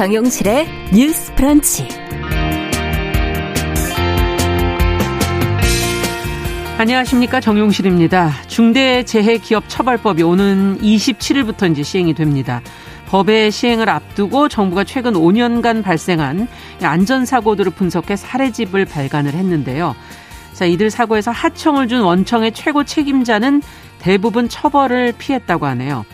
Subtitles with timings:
[0.00, 1.86] 정용실의 뉴스 프런치.
[6.78, 8.32] 안녕하십니까 정용실입니다.
[8.46, 12.62] 중대재해기업처벌법이 오는 27일부터 이제 시행이 됩니다.
[13.08, 16.48] 법의 시행을 앞두고 정부가 최근 5년간 발생한
[16.80, 19.94] 안전사고들을 분석해 사례집을 발간을 했는데요.
[20.54, 23.60] 자, 이들 사고에서 하청을 준 원청의 최고 책임자는
[23.98, 26.06] 대부분 처벌을 피했다고 하네요.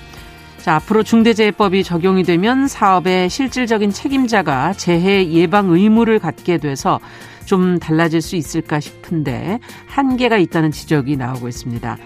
[0.66, 6.98] 자, 앞으로 중대재해법이 적용이 되면 사업의 실질적인 책임자가 재해 예방 의무를 갖게 돼서
[7.44, 11.96] 좀 달라질 수 있을까 싶은데 한계가 있다는 지적이 나오고 있습니다.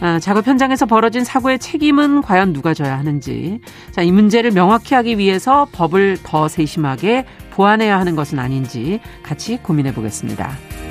[0.00, 3.60] 아, 작업 현장에서 벌어진 사고의 책임은 과연 누가 져야 하는지.
[3.92, 9.94] 자, 이 문제를 명확히 하기 위해서 법을 더 세심하게 보완해야 하는 것은 아닌지 같이 고민해
[9.94, 10.81] 보겠습니다.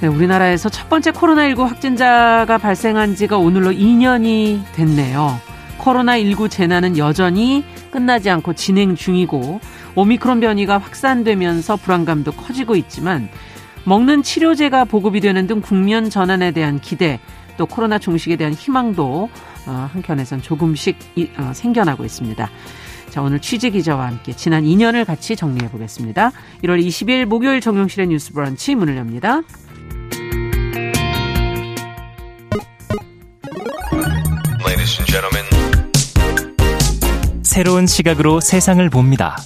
[0.00, 5.40] 네, 우리나라에서 첫 번째 코로나19 확진자가 발생한 지가 오늘로 2년이 됐네요.
[5.78, 9.58] 코로나19 재난은 여전히 끝나지 않고 진행 중이고
[9.96, 13.28] 오미크론 변이가 확산되면서 불안감도 커지고 있지만
[13.82, 17.18] 먹는 치료제가 보급이 되는 등 국면 전환에 대한 기대
[17.56, 19.28] 또 코로나 종식에 대한 희망도
[19.66, 20.96] 어, 한켠에선 조금씩
[21.38, 22.48] 어, 생겨나고 있습니다.
[23.10, 26.30] 자, 오늘 취재 기자와 함께 지난 2년을 같이 정리해 보겠습니다.
[26.62, 29.42] 1월 20일 목요일 정용실의 뉴스 브런치 문을 엽니다.
[37.58, 39.36] 새로운 시각으로 세상을 봅니다.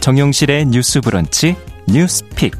[0.00, 1.54] 정용실의 뉴스 브런치
[1.86, 2.54] 뉴스픽.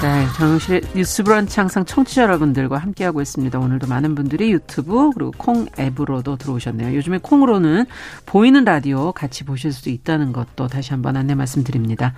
[0.00, 3.58] 네, 정영실의 뉴스 브런치 항상 청취자 여러분들과 함께하고 있습니다.
[3.58, 6.94] 오늘도 많은 분들이 유튜브 그리고 콩 앱으로도 들어오셨네요.
[6.94, 7.86] 요즘에 콩으로는
[8.24, 12.14] 보이는 라디오 같이 보실 수 있다는 것도 다시 한번 안내 말씀드립니다.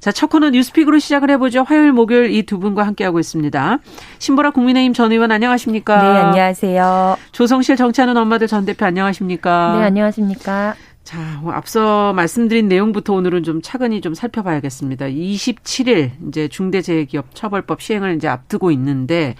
[0.00, 1.62] 자, 첫 코너 뉴스픽으로 시작을 해보죠.
[1.62, 3.78] 화요일, 목요일 이 두 분과 함께하고 있습니다.
[4.18, 6.02] 신보라 국민의힘 전 의원 안녕하십니까?
[6.02, 7.16] 네, 안녕하세요.
[7.32, 9.76] 조성실 정치하는 엄마들 전 대표 안녕하십니까?
[9.78, 10.74] 네, 안녕하십니까?
[11.04, 15.06] 자, 뭐 앞서 말씀드린 내용부터 오늘은 좀 차근히 좀 살펴봐야겠습니다.
[15.06, 19.34] 27일 이제 중대재해기업 처벌법 시행을 이제 앞두고 있는데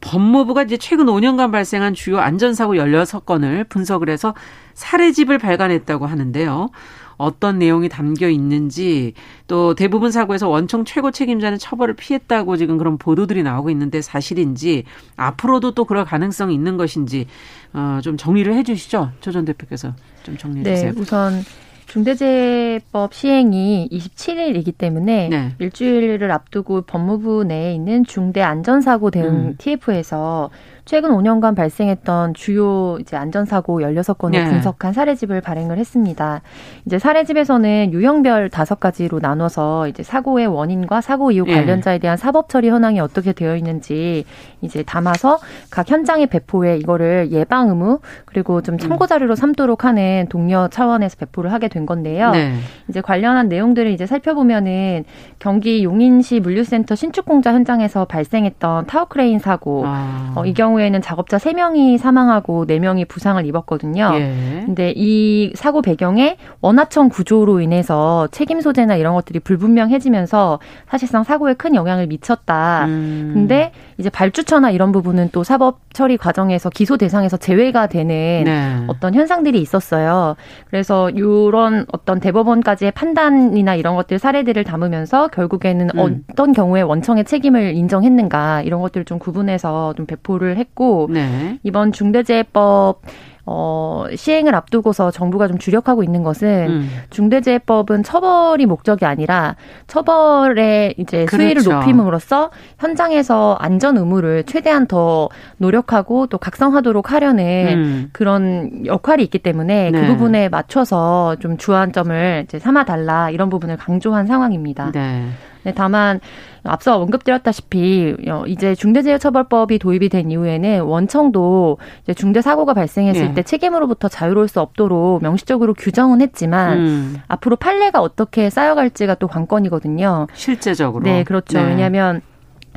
[0.00, 4.34] 법무부가 이제 최근 5년간 발생한 주요 안전사고 16건을 분석을 해서
[4.74, 6.70] 사례집을 발간했다고 하는데요.
[7.16, 9.14] 어떤 내용이 담겨 있는지
[9.46, 14.84] 또 대부분 사고에서 원청 최고 책임자는 처벌을 피했다고 지금 그런 보도들이 나오고 있는데 사실인지
[15.16, 17.26] 앞으로도 또 그럴 가능성이 있는 것인지
[17.72, 19.10] 어, 좀 정리를 해 주시죠.
[19.20, 20.92] 조전 대표께서 좀 정리해 네, 주세요.
[20.96, 21.42] 우선
[21.86, 25.54] 중대재해법 시행이 27일이기 때문에 네.
[25.58, 29.54] 일주일을 앞두고 법무부 내에 있는 중대 안전사고 대응 음.
[29.58, 30.48] TF에서
[30.84, 34.44] 최근 5년간 발생했던 주요 이제 안전사고 16건을 네.
[34.44, 36.42] 분석한 사례집을 발행을 했습니다.
[36.86, 41.54] 이제 사례집에서는 유형별 다섯 가지로 나눠서 이제 사고의 원인과 사고 이후 네.
[41.54, 44.24] 관련자에 대한 사법 처리 현황이 어떻게 되어 있는지
[44.60, 45.38] 이제 담아서
[45.70, 51.52] 각 현장에 배포해 이거를 예방 의무 그리고 좀 참고 자료로 삼도록 하는 독려 차원에서 배포를
[51.52, 52.32] 하게 된 건데요.
[52.32, 52.54] 네.
[52.88, 55.04] 이제 관련한 내용들을 이제 살펴보면은
[55.38, 60.32] 경기 용인시 물류센터 신축공사 현장에서 발생했던 타워크레인 사고 아.
[60.34, 64.10] 어, 이 경우 경우에는 작업자 3명이 사망하고 4명이 부상을 입었거든요.
[64.14, 64.62] 예.
[64.64, 71.74] 근데 이 사고 배경에 원하청 구조로 인해서 책임 소재나 이런 것들이 불분명해지면서 사실상 사고에 큰
[71.74, 72.86] 영향을 미쳤다.
[72.86, 73.30] 음.
[73.34, 78.84] 근데 이제 발주처나 이런 부분은 또 사법 처리 과정에서 기소 대상에서 제외가 되는 네.
[78.86, 80.36] 어떤 현상들이 있었어요.
[80.70, 86.24] 그래서 이런 어떤 대법원까지의 판단이나 이런 것들 사례들을 담으면서 결국에는 음.
[86.30, 91.58] 어떤 경우에 원청의 책임을 인정했는가 이런 것들을 좀 구분해서 좀 배포를 했고 네.
[91.62, 93.02] 이번 중대재해법
[93.44, 96.90] 어, 시행을 앞두고서 정부가 좀 주력하고 있는 것은 음.
[97.10, 99.56] 중대재해법은 처벌이 목적이 아니라
[99.88, 101.36] 처벌의 이제 그렇죠.
[101.36, 107.44] 수위를 높임으로써 현장에서 안전 의무를 최대한 더 노력하고 또 각성하도록 하려는
[107.74, 108.10] 음.
[108.12, 110.02] 그런 역할이 있기 때문에 그 네.
[110.02, 114.92] 그 부분에 맞춰서 좀 주안점을 이제 삼아달라 이런 부분을 강조한 상황입니다.
[114.92, 115.26] 네.
[115.64, 116.20] 네, 다만
[116.64, 123.34] 앞서 언급드렸다시피 어, 이제 중대재해처벌법이 도입이 된 이후에는 원청도 이제 중대 사고가 발생했을 예.
[123.34, 127.16] 때 책임으로부터 자유로울 수 없도록 명시적으로 규정은 했지만 음.
[127.28, 130.28] 앞으로 판례가 어떻게 쌓여갈지가 또 관건이거든요.
[130.34, 131.04] 실제적으로.
[131.04, 131.58] 네, 그렇죠.
[131.58, 131.68] 네.
[131.68, 132.22] 왜냐하면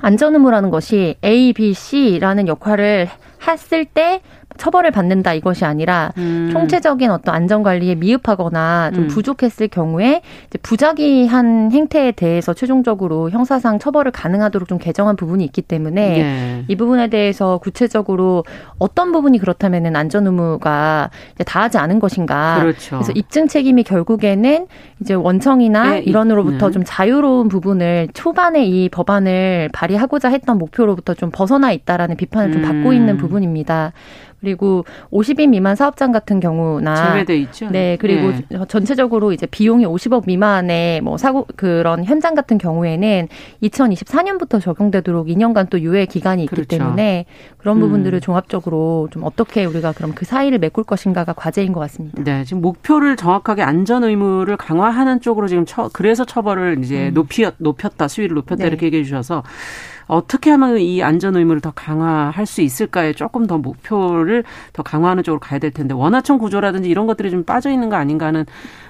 [0.01, 3.07] 안전 의무라는 것이 A, B, C라는 역할을
[3.47, 4.21] 했을 때
[4.65, 6.49] 처벌을 받는다 이것이 아니라 음.
[6.51, 9.07] 총체적인 어떤 안전 관리에 미흡하거나 좀 음.
[9.07, 16.19] 부족했을 경우에 이제 부작위한 행태에 대해서 최종적으로 형사상 처벌을 가능하도록 좀 개정한 부분이 있기 때문에
[16.19, 16.65] 예.
[16.67, 18.43] 이 부분에 대해서 구체적으로
[18.79, 21.11] 어떤 부분이 그렇다면은 안전 의무가
[21.45, 22.57] 다하지 않은 것인가.
[22.59, 22.97] 그렇죠.
[22.97, 24.65] 그래서 입증 책임이 결국에는
[24.99, 26.71] 이제 원청이나 네, 일원으로부터 네.
[26.71, 32.93] 좀 자유로운 부분을 초반에 이 법안을 발의하고자 했던 목표로부터 좀 벗어나 있다라는 비판을 좀 받고
[32.93, 33.17] 있는 음.
[33.17, 33.93] 부분입니다.
[34.41, 37.69] 그리고 50인 미만 사업장 같은 경우나 제외돼 있죠.
[37.71, 38.59] 네, 그리고 네.
[38.67, 43.27] 전체적으로 이제 비용이 50억 미만의 뭐 사고 그런 현장 같은 경우에는
[43.63, 46.77] 2024년부터 적용되도록 2년간 또 유예 기간이 있기 그렇죠.
[46.77, 47.25] 때문에
[47.57, 48.21] 그런 부분들을 음.
[48.21, 52.23] 종합적으로 좀 어떻게 우리가 그럼 그 사이를 메꿀 것인가가 과제인 것 같습니다.
[52.23, 57.13] 네, 지금 목표를 정확하게 안전 의무를 강화하는 쪽으로 지금 처, 그래서 처벌을 이제 음.
[57.13, 58.67] 높이 높였다 수위를 높였다 네.
[58.67, 59.43] 이렇게 얘기해 주셔서
[60.07, 64.43] 어떻게 하면 이 안전 의무를 더 강화할 수 있을까에 조금 더 목표를
[64.73, 68.27] 더 강화하는 쪽으로 가야 될 텐데 원화청 구조라든지 이런 것들이 좀 빠져 있는 거 아닌가
[68.27, 68.45] 하는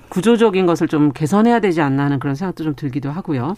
[0.09, 3.55] 구조적인 것을 좀 개선해야 되지 않나 하는 그런 생각도 좀 들기도 하고요.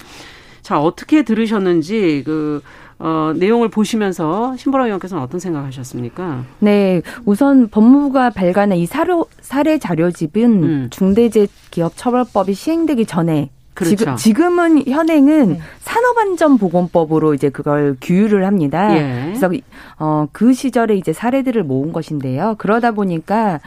[0.61, 2.61] 자, 어떻게 들으셨는지 그
[2.99, 6.43] 어, 내용을 보시면서 신보라 의원께서는 어떤 생각하셨습니까?
[6.59, 10.87] 네, 우선 법무부가 발간한 이 사료, 사례 자료집은 음.
[10.89, 13.95] 중대재해기업처벌법이 시행되기 전에 그렇죠.
[13.95, 15.59] 지금, 지금 은 현행은 네.
[15.81, 18.97] 산업안전보건법으로 이제 그걸 규율을 합니다.
[18.97, 19.25] 예.
[19.27, 19.51] 그래서
[19.99, 22.55] 어, 그 시절에 이제 사례들을 모은 것인데요.
[22.57, 23.59] 그러다 보니까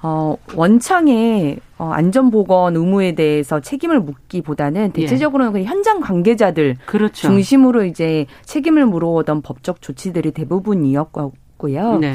[0.00, 5.02] 어, 원청의 어, 안전보건 의무에 대해서 책임을 묻기보다는 예.
[5.02, 5.64] 대체적으로는 예.
[5.64, 7.28] 현장 관계자들 그렇죠.
[7.28, 11.98] 중심으로 이제 책임을 물어오던 법적 조치들이 대부분이었고 있고요.
[11.98, 12.14] 네.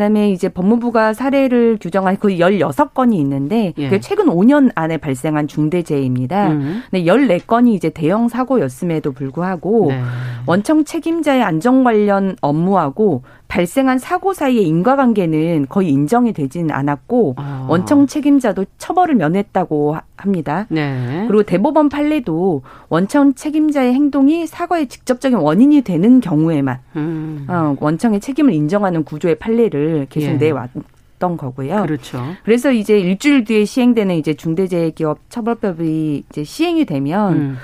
[0.00, 3.84] 그다음에 이제 법무부가 사례를 규정한 그 16건이 있는데 예.
[3.84, 6.48] 그게 최근 5년 안에 발생한 중대재해입니다.
[6.52, 6.82] 음.
[6.90, 10.00] 근데 14건이 이제 대형 사고였음에도 불구하고 네.
[10.46, 17.66] 원청 책임자의 안전 관련 업무하고 발생한 사고 사이의 인과관계는 거의 인정이 되진 않았고 아.
[17.68, 20.66] 원청 책임자도 처벌을 면했다고 합니다.
[20.70, 21.24] 네.
[21.26, 27.46] 그리고 대법원 판례도 원청 책임자의 행동이 사고의 직접적인 원인이 되는 경우에만 음.
[27.48, 30.36] 어, 원청의 책임을 인정하는 구조의 판례를 계속 예.
[30.36, 31.82] 내왔던 거고요.
[31.82, 32.22] 그렇죠.
[32.44, 37.56] 그래서 이제 일주일 뒤에 시행되는 이제 중대재해기업 처벌법이 이제 시행이 되면 음.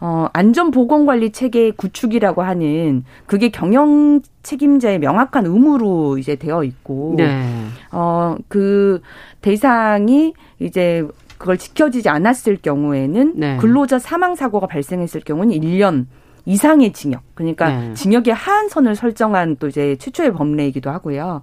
[0.00, 7.42] 어, 안전보건관리 체계 구축이라고 하는 그게 경영 책임자의 명확한 의무로 이제 되어 있고, 네.
[7.90, 9.00] 어, 그
[9.40, 11.06] 대상이 이제
[11.38, 13.56] 그걸 지켜지지 않았을 경우에는 네.
[13.56, 16.06] 근로자 사망 사고가 발생했을 경우는 1년
[16.46, 17.22] 이상의 징역.
[17.34, 17.94] 그러니까 네.
[17.94, 21.42] 징역의 하한선을 설정한 또 이제 최초의 법례이기도 하고요.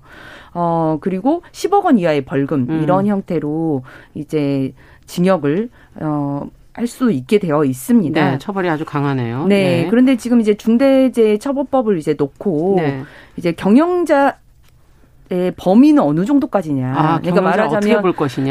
[0.54, 2.84] 어, 그리고 10억 원 이하의 벌금 음.
[2.84, 3.84] 이런 형태로
[4.14, 4.74] 이제
[5.06, 8.32] 징역을 어 할수 있게 되어 있습니다.
[8.32, 9.46] 네, 처벌이 아주 강하네요.
[9.48, 9.88] 네, 네.
[9.90, 13.04] 그런데 지금 이제 중대재해처벌법을 이제 놓고 네.
[13.36, 14.34] 이제 경영자 의
[15.56, 16.94] 범위는 어느 정도까지냐.
[16.96, 17.82] 아, 그러니까 말하자면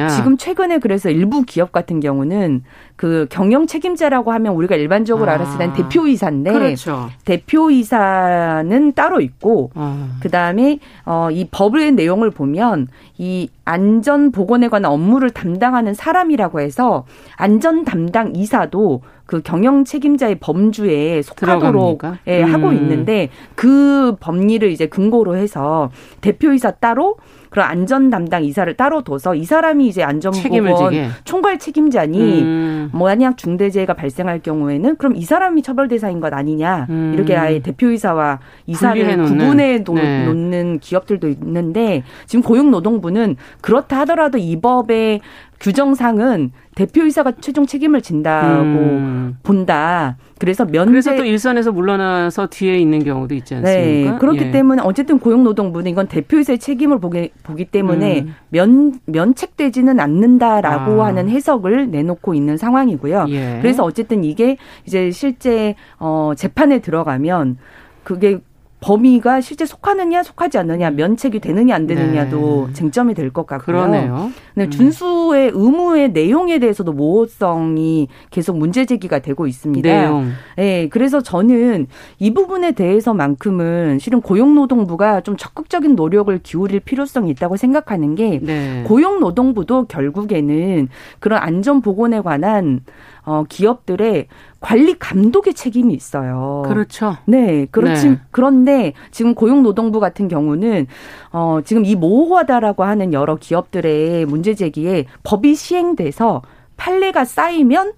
[0.09, 2.62] 지금 최근에 그래서 일부 기업 같은 경우는
[2.97, 5.35] 그 경영 책임자라고 하면 우리가 일반적으로 아.
[5.35, 7.11] 알았을 땐 대표이사인데 그렇죠.
[7.25, 10.19] 대표이사는 따로 있고 아.
[10.21, 12.88] 그다음에 어이 법의 내용을 보면
[13.19, 17.05] 이 안전 보건에 관한 업무를 담당하는 사람이라고 해서
[17.37, 22.53] 안전 담당 이사도 그 경영 책임자의 범주에 속하도록 예, 음.
[22.53, 27.15] 하고 있는데 그 법리를 이제 근거로 해서 대표이사 따로
[27.49, 32.91] 그런 안전 담당 이사를 따로 둬서 이 사람이 이제 안전보건 총괄 책임자니 음.
[32.93, 37.12] 만약 중대재해가 발생할 경우에는 그럼 이 사람이 처벌 대상인 것 아니냐 음.
[37.15, 40.25] 이렇게 아예 대표이사와 이사를 구분해 네.
[40.25, 45.20] 놓는 기업들도 있는데 지금 고용노동부는 그렇다 하더라도 이 법의
[45.60, 49.37] 규정상은 대표이사가 최종 책임을 진다고 음.
[49.43, 50.17] 본다.
[50.39, 54.13] 그래서 면제 그래서 또 일선에서 물러나서 뒤에 있는 경우도 있지 않습니까?
[54.13, 54.19] 네.
[54.19, 54.51] 그렇기 예.
[54.51, 58.34] 때문에 어쨌든 고용노동부는 이건 대표이사의 책임을 보기, 보기 때문에 음.
[58.49, 61.08] 면 면책되지는 않는다라고 아.
[61.08, 63.27] 하는 해석을 내놓고 있는 상황이고요.
[63.29, 63.58] 예.
[63.60, 64.56] 그래서 어쨌든 이게
[64.87, 67.58] 이제 실제 어 재판에 들어가면
[68.05, 68.39] 그게
[68.81, 72.72] 범위가 실제 속하느냐 속하지 않느냐 면책이 되느냐 안 되느냐도 네.
[72.72, 73.77] 쟁점이 될 것 같고요.
[73.77, 74.31] 그러네요.
[74.55, 74.70] 네, 음.
[74.70, 79.89] 준수의 의무의 내용에 대해서도 모호성이 계속 문제 제기가 되고 있습니다.
[79.89, 80.31] 내용.
[80.56, 81.87] 네, 그래서 저는
[82.19, 88.82] 이 부분에 대해서만큼은 실은 고용노동부가 좀 적극적인 노력을 기울일 필요성이 있다고 생각하는 게 네.
[88.87, 90.89] 고용노동부도 결국에는
[91.20, 92.81] 그런 안전 보건에 관한
[93.24, 94.27] 어, 기업들의
[94.60, 96.62] 관리 감독의 책임이 있어요.
[96.67, 97.17] 그렇죠.
[97.27, 98.08] 네, 그렇지.
[98.08, 98.19] 네.
[98.31, 100.86] 그런데 지금 고용노동부 같은 경우는
[101.32, 106.43] 어, 지금 이 모호하다라고 하는 여러 기업들의 문제 제기에 법이 시행돼서
[106.77, 107.93] 판례가 쌓이면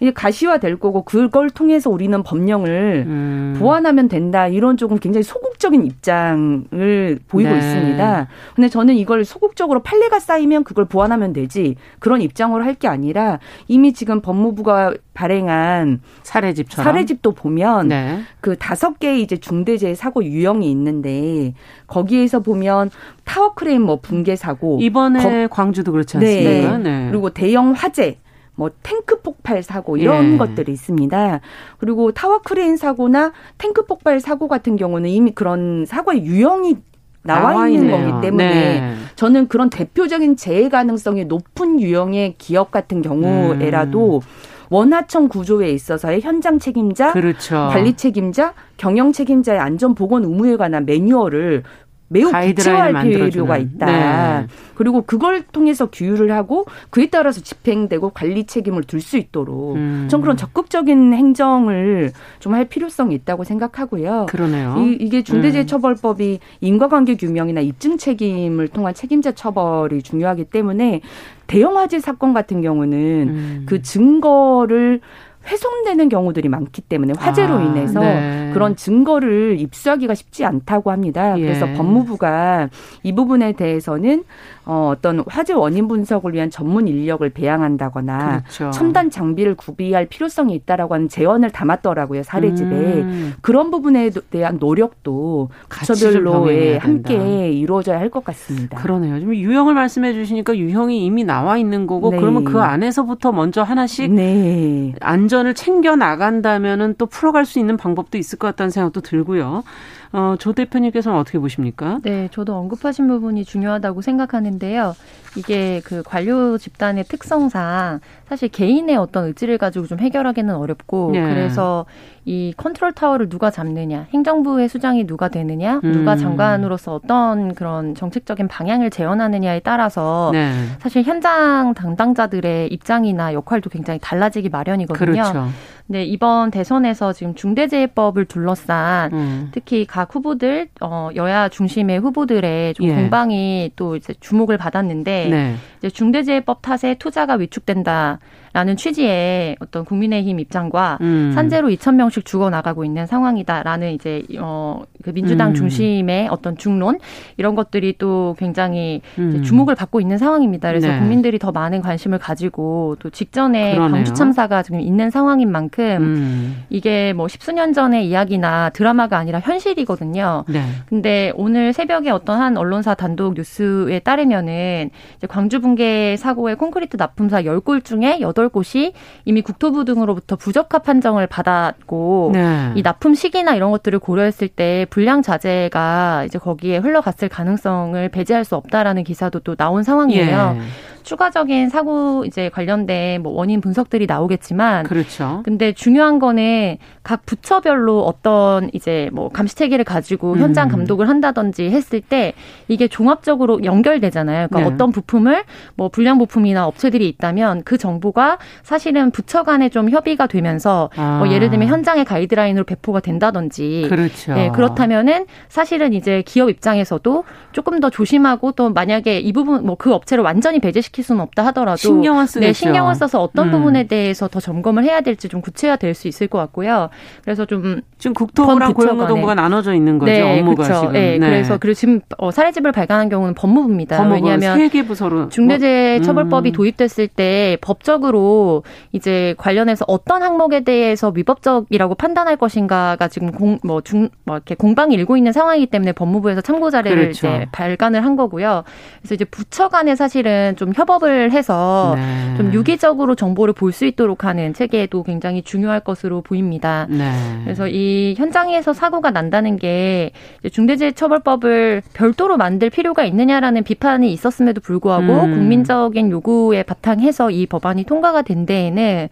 [0.00, 3.56] 이제 가시화될 거고 그걸 통해서 우리는 법령을 음.
[3.58, 7.56] 보완하면 된다 이런 조금 굉장히 소극적인 입장을 보이고 네.
[7.58, 8.28] 있습니다.
[8.54, 13.38] 근데 저는 이걸 소극적으로 판례가 쌓이면 그걸 보완하면 되지 그런 입장으로 할 게 아니라
[13.68, 18.20] 이미 지금 법무부가 발행한 사례집처럼 사례집도 보면 네.
[18.42, 21.54] 그 다섯 개의 이제 중대재해 사고 유형이 있는데
[21.86, 22.90] 거기에서 보면
[23.24, 26.78] 타워 크레인 뭐 붕괴 사고 이번에 거, 광주도 그렇지 않습니까?
[26.78, 26.84] 네.
[26.84, 27.08] 네.
[27.10, 28.18] 그리고 대형 화재
[28.56, 30.36] 뭐 탱크 폭발 사고 이런 예.
[30.38, 31.40] 것들이 있습니다.
[31.78, 36.76] 그리고 타워 크레인 사고나 탱크 폭발 사고 같은 경우는 이미 그런 사고의 유형이
[37.22, 38.10] 나와, 나와 있는 있네요.
[38.10, 38.94] 거기 때문에 네.
[39.16, 44.56] 저는 그런 대표적인 재해 가능성이 높은 유형의 기업 같은 경우에라도 음.
[44.70, 47.68] 원하청 구조에 있어서의 현장 책임자, 그렇죠.
[47.70, 51.62] 관리 책임자, 경영 책임자의 안전 보건 의무에 관한 매뉴얼을
[52.08, 53.86] 매우 구체화할 필요가 있다.
[53.86, 54.46] 네.
[54.74, 60.06] 그리고 그걸 통해서 규율을 하고 그에 따라서 집행되고 관리 책임을 둘 수 있도록 음.
[60.08, 64.26] 전 그런 적극적인 행정을 좀 할 필요성이 있다고 생각하고요.
[64.28, 64.76] 그러네요.
[64.78, 71.02] 이, 게 중대재해처벌법이 인과관계 규명이나 입증 책임을 통한 책임자 처벌이 중요하기 때문에
[71.46, 72.98] 대형 화재 사건 같은 경우는
[73.28, 73.62] 음.
[73.66, 75.00] 그 증거를
[75.46, 78.50] 훼손되는 경우들이 많기 때문에 화재로 아, 인해서 네.
[78.52, 81.34] 그런 증거를 입수하기가 쉽지 않다고 합니다.
[81.34, 81.74] 그래서 예.
[81.74, 82.68] 법무부가
[83.02, 84.24] 이 부분에 대해서는
[84.66, 88.70] 어, 어떤 화재 원인 분석을 위한 전문 인력을 배양한다고나 그렇죠.
[88.72, 93.34] 첨단 장비를 구비할 필요성이 있다라고 하는 제언을 담았더라고요 사례집에 음.
[93.40, 96.48] 그런 부분에 대한 노력도 부처별로
[96.80, 98.80] 함께 이루어져야 할 것 같습니다.
[98.80, 99.18] 그러네요.
[99.18, 102.18] 지금 유형을 말씀해 주시니까 유형이 이미 나와 있는 거고 네.
[102.18, 104.94] 그러면 그 안에서부터 먼저 하나씩 네.
[105.00, 109.64] 안전을 챙겨 나간다면은 또 풀어갈 수 있는 방법도 있을 것 같다는 생각도 들고요.
[110.12, 111.98] 어, 조 대표님께서는 어떻게 보십니까?
[112.02, 114.94] 네, 저도 언급하신 부분이 중요하다고 생각하는 데요.
[115.36, 121.20] 이게 그 관료 집단의 특성상 사실 개인의 어떤 의지를 가지고 좀 해결하기는 어렵고 네.
[121.20, 121.84] 그래서
[122.24, 125.92] 이 컨트롤 타워를 누가 잡느냐, 행정부의 수장이 누가 되느냐, 음.
[125.92, 130.50] 누가 장관으로서 어떤 그런 정책적인 방향을 재현하느냐에 따라서 네.
[130.80, 135.12] 사실 현장 담당자들의 입장이나 역할도 굉장히 달라지기 마련이거든요.
[135.12, 135.48] 그렇죠.
[135.88, 139.48] 네, 이번 대선에서 지금 중대재해법을 둘러싼 음.
[139.52, 142.94] 특히 각 후보들 어 여야 중심의 후보들의 좀 예.
[142.94, 145.56] 공방이 또 이제 주목 을 받았는데 네.
[145.90, 148.18] 중대재해법 탓에 투자가 위축된다.
[148.56, 151.32] 라는 취지의 어떤 국민의힘 입장과 음.
[151.34, 155.54] 산재로 2천 명씩 죽어 나가고 있는 상황이다라는 이제 어그 민주당 음.
[155.54, 156.98] 중심의 어떤 중론
[157.36, 159.42] 이런 것들이 또 굉장히 음.
[159.42, 160.70] 주목을 받고 있는 상황입니다.
[160.70, 160.98] 그래서 네.
[160.98, 163.92] 국민들이 더 많은 관심을 가지고 또 직전에 그러네요.
[163.92, 166.64] 광주 참사가 지금 있는 상황인 만큼 음.
[166.70, 170.44] 이게 뭐 십수년 전의 이야기나 드라마가 아니라 현실이거든요.
[170.48, 170.62] 네.
[170.88, 174.88] 근데 오늘 새벽에 어떤 한 언론사 단독 뉴스에 따르면은
[175.18, 178.94] 이제 광주 붕괴 사고의 콘크리트 납품사 10곳 중에 8 곳이
[179.26, 182.72] 이미 국토부 등으로부터 부적합 판정을 받았고 네.
[182.74, 188.56] 이 납품 시기나 이런 것들을 고려했을 때 불량 자재가 이제 거기에 흘러갔을 가능성을 배제할 수
[188.56, 190.56] 없다라는 기사도 또 나온 상황이에요.
[190.58, 190.62] 예.
[191.06, 195.40] 추가적인 사고 이제 관련된 뭐 원인 분석들이 나오겠지만 그렇죠.
[195.44, 200.72] 근데 중요한 거는 각 부처별로 어떤 이제 뭐 감시 체계를 가지고 현장 음.
[200.72, 202.34] 감독을 한다든지 했을 때
[202.68, 204.48] 이게 종합적으로 연결되잖아요.
[204.48, 204.74] 그러니까 네.
[204.74, 205.44] 어떤 부품을
[205.76, 211.18] 뭐 불량 부품이나 업체들이 있다면 그 정보가 사실은 부처 간에 좀 협의가 되면서 뭐 아.
[211.18, 214.34] 뭐 예를 들면 현장의 가이드라인으로 배포가 된다든지 그렇죠.
[214.34, 219.92] 네, 그렇다면은 사실은 이제 기업 입장에서도 조금 더 조심하고 또 만약에 이 부분 뭐 그
[219.92, 222.46] 업체를 완전히 배제시키 시킬 수는 없다 하더라도 신경을 쓰겠죠.
[222.46, 223.52] 네, 신경을 써서 어떤 음.
[223.52, 226.88] 부분에 대해서 더 점검을 해야 될지 좀 구체화될 수 있을 것 같고요.
[227.22, 230.80] 그래서 좀 지금 국토부랑 고용노동부가 나눠져 있는 거죠 네, 업무가 그렇죠.
[230.80, 230.92] 지금.
[230.94, 231.26] 네, 네.
[231.26, 233.98] 그래서 그리고 지금 어, 사례집을 발간한 경우는 법무부입니다.
[233.98, 236.52] 법무부 왜냐하면 세 개 부서로 중대재해처벌법이 음.
[236.52, 244.08] 도입됐을 때 법적으로 이제 관련해서 어떤 항목에 대해서 위법적이라고 판단할 것인가가 지금 공, 뭐 중,
[244.24, 247.26] 뭐 이렇게 공방이 일고 있는 상황이기 때문에 법무부에서 참고 자료를 그렇죠.
[247.28, 248.64] 이제 발간을 한 거고요.
[249.00, 252.36] 그래서 이제 부처 간에 사실은 좀 협 협업을 해서 네.
[252.36, 256.86] 좀 유기적으로 정보를 볼 수 있도록 하는 체계도 굉장히 중요할 것으로 보입니다.
[256.88, 257.12] 네.
[257.44, 260.12] 그래서 이 현장에서 사고가 난다는 게
[260.50, 265.34] 중대재해처벌법을 별도로 만들 필요가 있느냐라는 비판이 있었음에도 불구하고 음.
[265.34, 269.08] 국민적인 요구에 바탕해서 이 법안이 통과가 된 데에는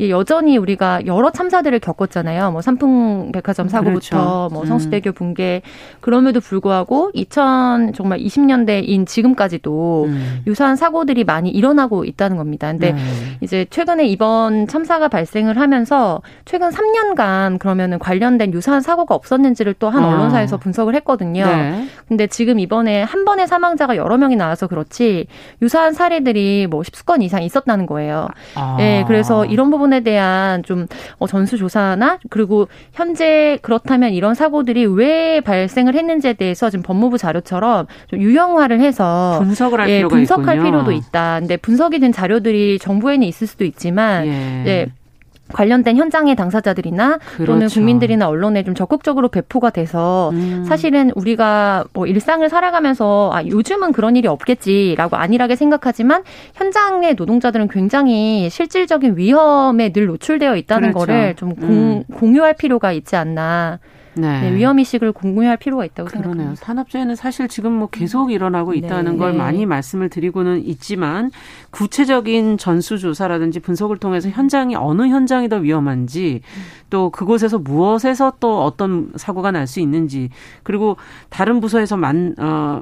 [0.00, 2.52] 여전히 우리가 여러 참사들을 겪었잖아요.
[2.52, 4.48] 뭐 삼풍백화점 사고부터 그렇죠.
[4.52, 4.66] 뭐 음.
[4.66, 5.62] 성수대교 붕괴
[6.00, 10.42] 그럼에도 불구하고 2000 정말 20년대인 지금까지도 음.
[10.46, 12.68] 유사한 사고들이 많이 일어나고 있다는 겁니다.
[12.68, 12.98] 근데 네.
[13.40, 20.08] 이제 최근에 이번 참사가 발생을 하면서 최근 3년간 그러면은 관련된 유사한 사고가 없었는지를 또한 아.
[20.08, 21.44] 언론사에서 분석을 했거든요.
[21.44, 21.88] 네.
[22.06, 25.26] 근데 지금 이번에 한 번에 사망자가 여러 명이 나와서 그렇지
[25.60, 28.28] 유사한 사례들이 뭐 십수건 이상 있었다는 거예요.
[28.54, 28.76] 아.
[28.78, 30.86] 네, 그래서 이런 부분 부분에 대한 좀
[31.18, 38.20] 어, 전수조사나 그리고 현재 그렇다면 이런 사고들이 왜 발생을 했는지에 대해서 지금 법무부 자료처럼 좀
[38.20, 40.70] 유형화를 해서 분석을 할 예, 필요가 분석할 있군요.
[40.70, 41.40] 필요도 있다.
[41.40, 44.64] 근데 분석이 된 자료들이 정부에는 있을 수도 있지만 예.
[44.66, 44.86] 예
[45.52, 47.46] 관련된 현장의 당사자들이나 그렇죠.
[47.46, 50.64] 또는 국민들이나 언론에 좀 적극적으로 배포가 돼서 음.
[50.66, 56.22] 사실은 우리가 뭐 일상을 살아가면서 아 요즘은 그런 일이 없겠지라고 안일하게 생각하지만
[56.54, 60.98] 현장의 노동자들은 굉장히 실질적인 위험에 늘 노출되어 있다는 그렇죠.
[60.98, 62.04] 거를 좀 공, 음.
[62.14, 63.78] 공유할 필요가 있지 않나
[64.20, 64.40] 네.
[64.50, 66.30] 네, 위험 의식을 공유할 필요가 있다고 그러네요.
[66.32, 66.64] 생각합니다.
[66.64, 69.18] 산업재해는 사실 지금 뭐 계속 일어나고 있다는 네.
[69.18, 69.38] 걸 네.
[69.38, 71.30] 많이 말씀을 드리고는 있지만
[71.70, 76.40] 구체적인 전수 조사라든지 분석을 통해서 현장이 어느 현장이 더 위험한지
[76.90, 80.30] 또 그곳에서 무엇에서 또 어떤 사고가 날 수 있는지
[80.62, 80.96] 그리고
[81.28, 82.80] 다른 부서에서 만, 어,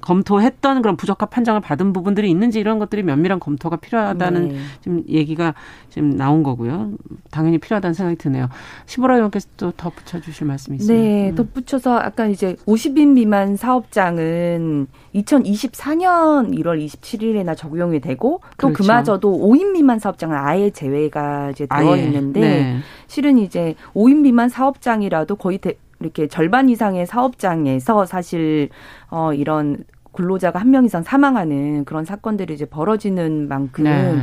[0.00, 4.56] 검토했던 그런 부적합 판정을 받은 부분들이 있는지 이런 것들이 면밀한 검토가 필요하다는 네.
[4.80, 5.54] 지금 얘기가
[5.88, 6.92] 지금 나온 거고요.
[7.30, 8.48] 당연히 필요하다는 생각이 드네요.
[8.86, 10.96] 시보라 의원께서 또 덧붙여 주실 말씀이 있어요.
[10.96, 11.34] 네, 음.
[11.34, 18.82] 덧붙여서 아까 이제 50인 미만 사업장은 2024년 1월 27일에나 적용이 되고 또 그렇죠.
[18.82, 22.78] 그마저도 5인 미만 사업장은 아예 제외가 이제 되어 있는데 네.
[23.06, 28.68] 실은 이제 5인 미만 사업장이라도 거의 대, 이렇게 절반 이상의 사업장에서 사실
[29.10, 34.14] 어 이런 근로자가 한 명 이상 사망하는 그런 사건들이 이제 벌어지는 만큼 네.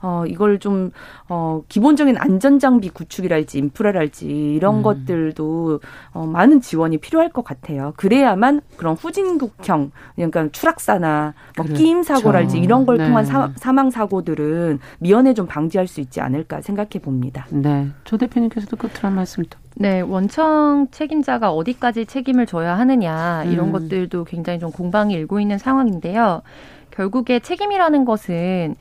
[0.00, 0.92] 어 이걸 좀
[1.28, 4.82] 어 기본적인 안전 장비 구축이랄지 인프라랄지 이런 음.
[4.82, 5.80] 것들도
[6.12, 7.92] 어 많은 지원이 필요할 것 같아요.
[7.96, 11.74] 그래야만 그런 후진국형 그러니까 추락사나 뭐 그렇죠.
[11.82, 13.06] 끼임 사고랄지 이런 걸 네.
[13.06, 17.46] 통한 사, 사망 사고들은 미연에 좀 방지할 수 있지 않을까 생각해 봅니다.
[17.50, 17.88] 네.
[18.04, 19.58] 조 대표님께서도 끝으로 한 말씀 더.
[19.76, 23.72] 네, 원청 책임자가 어디까지 책임을 져야 하느냐 이런 음.
[23.72, 26.42] 것들도 굉장히 좀 공방이 일고 있는 상황인데요.
[26.90, 28.74] 결국에 책임이라는 것은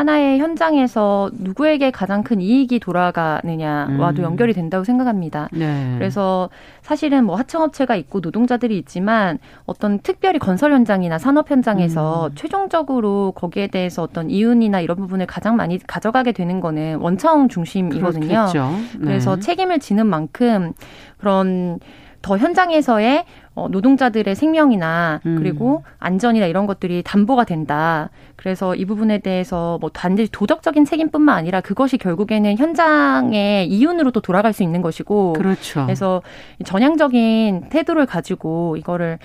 [0.00, 4.24] 하나의 현장에서 누구에게 가장 큰 이익이 돌아가느냐와도 음.
[4.24, 5.50] 연결이 된다고 생각합니다.
[5.52, 5.94] 네.
[5.98, 6.48] 그래서
[6.80, 12.34] 사실은 뭐 하청업체가 있고 노동자들이 있지만 어떤 특별히 건설 현장이나 산업 현장에서 음.
[12.34, 18.46] 최종적으로 거기에 대해서 어떤 이윤이나 이런 부분을 가장 많이 가져가게 되는 거는 원청 중심이거든요.
[18.54, 18.98] 네.
[19.00, 20.72] 그래서 책임을 지는 만큼
[21.18, 21.78] 그런
[22.22, 23.24] 더 현장에서의
[23.54, 25.36] 어, 노동자들의 생명이나 음.
[25.36, 28.10] 그리고 안전이나 이런 것들이 담보가 된다.
[28.36, 34.52] 그래서 이 부분에 대해서 뭐 단지 도덕적인 책임뿐만 아니라 그것이 결국에는 현장의 이윤으로 또 돌아갈
[34.52, 35.34] 수 있는 것이고.
[35.34, 35.84] 그렇죠.
[35.84, 36.22] 그래서
[36.64, 39.18] 전향적인 태도를 가지고 이거를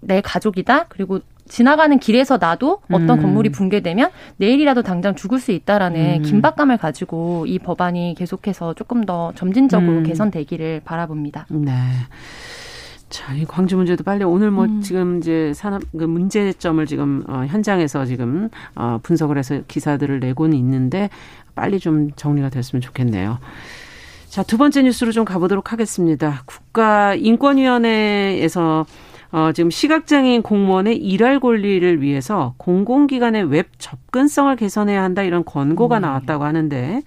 [0.00, 0.86] 내 가족이다.
[0.88, 3.22] 그리고 지나가는 길에서 나도 어떤 음.
[3.22, 6.22] 건물이 붕괴되면 내일이라도 당장 죽을 수 있다라는 음.
[6.22, 10.02] 긴박감을 가지고 이 법안이 계속해서 조금 더 점진적으로 음.
[10.04, 11.46] 개선되기를 바라봅니다.
[11.50, 11.72] 네.
[13.08, 14.82] 자, 이 광주 문제도 빨리 오늘 뭐 음.
[14.82, 21.08] 지금 이제 산업 그 문제점을 지금 어 현장에서 지금 어 분석을 해서 기사들을 내고는 있는데
[21.54, 23.38] 빨리 좀 정리가 됐으면 좋겠네요.
[24.28, 26.42] 자, 두 번째 뉴스로 좀 가보도록 하겠습니다.
[26.44, 28.84] 국가인권위원회에서
[29.30, 36.02] 어, 지금 시각장애인 공무원의 일할 권리를 위해서 공공기관의 웹 접근성을 개선해야 한다 이런 권고가 음.
[36.02, 37.02] 나왔다고 하는데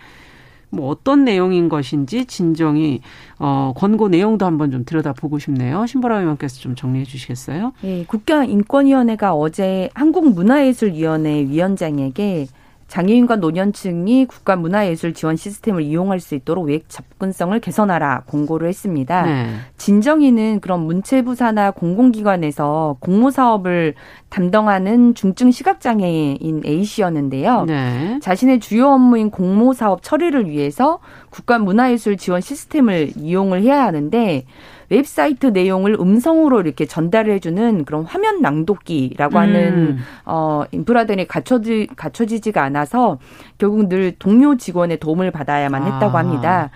[0.71, 3.01] 뭐 어떤 내용인 것인지 진정이
[3.39, 5.85] 어 권고 내용도 한번 좀 들여다보고 싶네요.
[5.85, 7.73] 신보라 의원께서 좀 정리해 주시겠어요?
[7.83, 12.47] 예, 국가인권위원회가 어제 한국문화예술위원회 위원장에게
[12.91, 19.25] 장애인과 노년층이 국가 문화예술 지원 시스템을 이용할 수 있도록 웹 접근성을 개선하라 권고를 했습니다.
[19.25, 19.47] 네.
[19.77, 23.93] 진정인은 그런 문체부 산하 공공기관에서 공모 사업을
[24.27, 27.63] 담당하는 중증 시각장애인 A씨였는데요.
[27.63, 28.19] 네.
[28.21, 30.99] 자신의 주요 업무인 공모 사업 처리를 위해서
[31.29, 34.43] 국가 문화예술 지원 시스템을 이용을 해야 하는데
[34.91, 39.99] 웹사이트 내용을 음성으로 이렇게 전달해주는 그런 화면 낭독기라고 하는 음.
[40.25, 43.17] 어 인프라들이 갖춰지 갖춰지지가 않아서
[43.57, 46.19] 결국 늘 동료 직원의 도움을 받아야만 했다고 아.
[46.19, 46.71] 합니다.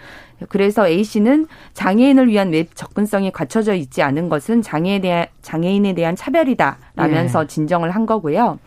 [0.48, 6.16] 그래서 A 씨는 장애인을 위한 웹 접근성이 갖춰져 있지 않은 것은 장애에 대한 장애인에 대한
[6.16, 7.48] 차별이다라면서 네.
[7.48, 8.60] 진정을 한 거고요.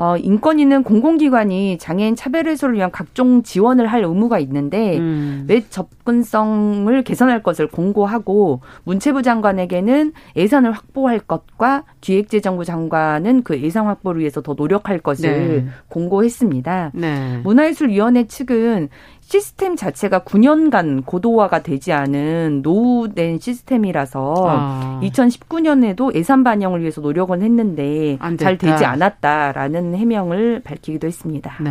[0.00, 5.44] 어, 인권위는 공공기관이 장애인 차별 해소를 위한 각종 지원을 할 의무가 있는데 음.
[5.46, 14.22] 왜 접근성을 개선할 것을 공고하고 문체부 장관에게는 예산을 확보할 것과 기획재정부 장관은 그 예산 확보를
[14.22, 15.66] 위해서 더 노력할 것을 네.
[15.88, 16.92] 공고했습니다.
[16.94, 17.40] 네.
[17.44, 18.88] 문화예술위원회 측은
[19.30, 25.00] 시스템 자체가 9년간 고도화가 되지 않은 노후된 시스템이라서 아.
[25.04, 31.58] 2019년에도 예산 반영을 위해서 노력은 했는데 잘 되지 않았다라는 해명을 밝히기도 했습니다.
[31.60, 31.70] 네.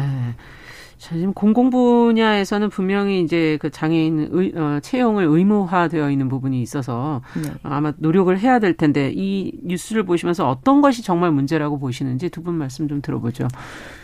[0.99, 7.49] 지금 공공 분야에서는 분명히 이제 그 장애인 의, 어, 채용을 의무화되어 있는 부분이 있어서 네.
[7.63, 12.55] 아마 노력을 해야 될 텐데 이 뉴스를 보시면서 어떤 것이 정말 문제라고 보시는지 두 분
[12.55, 13.47] 말씀 좀 들어보죠.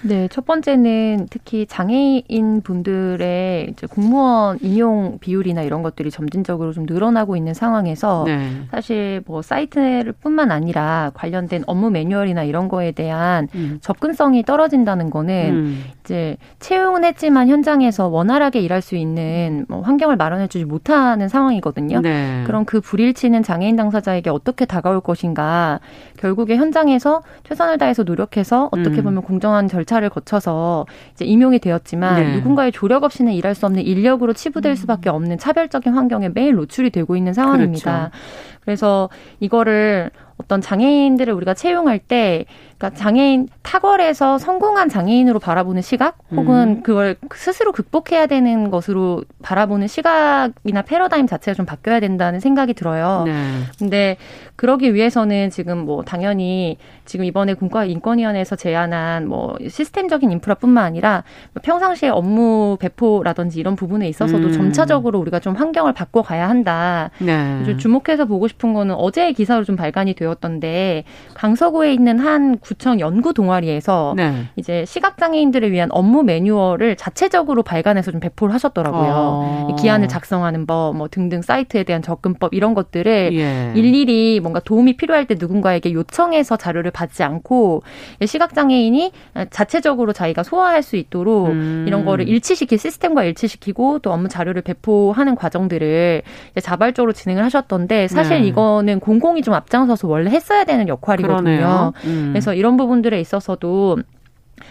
[0.03, 7.35] 네, 첫 번째는 특히 장애인 분들의 이제 공무원 임용 비율이나 이런 것들이 점진적으로 좀 늘어나고
[7.35, 8.63] 있는 상황에서 네.
[8.71, 13.79] 사실 뭐 사이트를 뿐만 아니라 관련된 업무 매뉴얼이나 이런 거에 대한 음.
[13.81, 15.83] 접근성이 떨어진다는 거는 음.
[16.03, 22.01] 이제 채용 은 했지만 현장에서 원활하게 일할 수 있는 뭐 환경을 마련해주지 못하는 상황이거든요.
[22.01, 22.43] 네.
[22.45, 25.79] 그럼 그 불일치는 장애인 당사자에게 어떻게 다가올 것인가?
[26.17, 29.03] 결국에 현장에서 최선을 다해서 노력해서 어떻게 음.
[29.05, 32.35] 보면 공정한 절차를 거쳐서 이제 임용이 되었지만 네.
[32.35, 34.75] 누군가의 조력 없이는 일할 수 없는 인력으로 치부될 음.
[34.75, 38.11] 수밖에 없는 차별적인 환경에 매일 노출이 되고 있는 상황입니다.
[38.11, 38.55] 그렇죠.
[38.61, 42.45] 그래서 이거를 어떤 장애인들을 우리가 채용할 때
[42.77, 46.83] 그러니까 장애인 탁월해서 성공한 장애인으로 바라보는 시각 혹은 음.
[46.83, 53.23] 그걸 스스로 극복해야 되는 것으로 바라보는 시각이나 패러다임 자체가 좀 바뀌어야 된다는 생각이 들어요.
[53.25, 53.33] 네.
[53.79, 54.17] 근데
[54.55, 62.09] 그러기 위해서는 지금 뭐 당연히 지금 이번에 국가인권위원회에서 제안한 뭐 시스템적인 인프라뿐만 아니라 뭐 평상시에
[62.09, 64.51] 업무 배포라든지 이런 부분에 있어서도 음.
[64.51, 67.09] 점차적으로 우리가 좀 환경을 바꿔 가야 한다.
[67.19, 67.77] 네.
[67.77, 74.15] 주목해서 보고 싶은 거는 어제의 기사로 좀 발간이 되었던데 강서구에 있는 한 구청 연구 동아리에서
[74.17, 74.45] 네.
[74.55, 79.13] 이제 시각 장애인들을 위한 업무 매뉴얼을 자체적으로 발간해서 좀 배포를 하셨더라고요.
[79.13, 79.75] 어.
[79.79, 83.71] 기한을 작성하는 법, 뭐 등등 사이트에 대한 접근법 이런 것들을 예.
[83.75, 87.83] 일일이 뭔가 도움이 필요할 때 누군가에게 요청해서 자료를 받지 않고
[88.25, 89.11] 시각 장애인이
[89.51, 91.85] 자체적으로 자기가 소화할 수 있도록 음.
[91.87, 96.23] 이런 거를 일치시킬 시스템과 일치시키고 또 업무 자료를 배포하는 과정들을
[96.63, 98.47] 자발적으로 진행을 하셨던데 사실 네.
[98.47, 101.93] 이거는 공공이 좀 앞장서서 원래 했어야 되는 역할이거든요.
[102.05, 102.29] 음.
[102.33, 103.97] 그래서 이런 부분들에 있어서도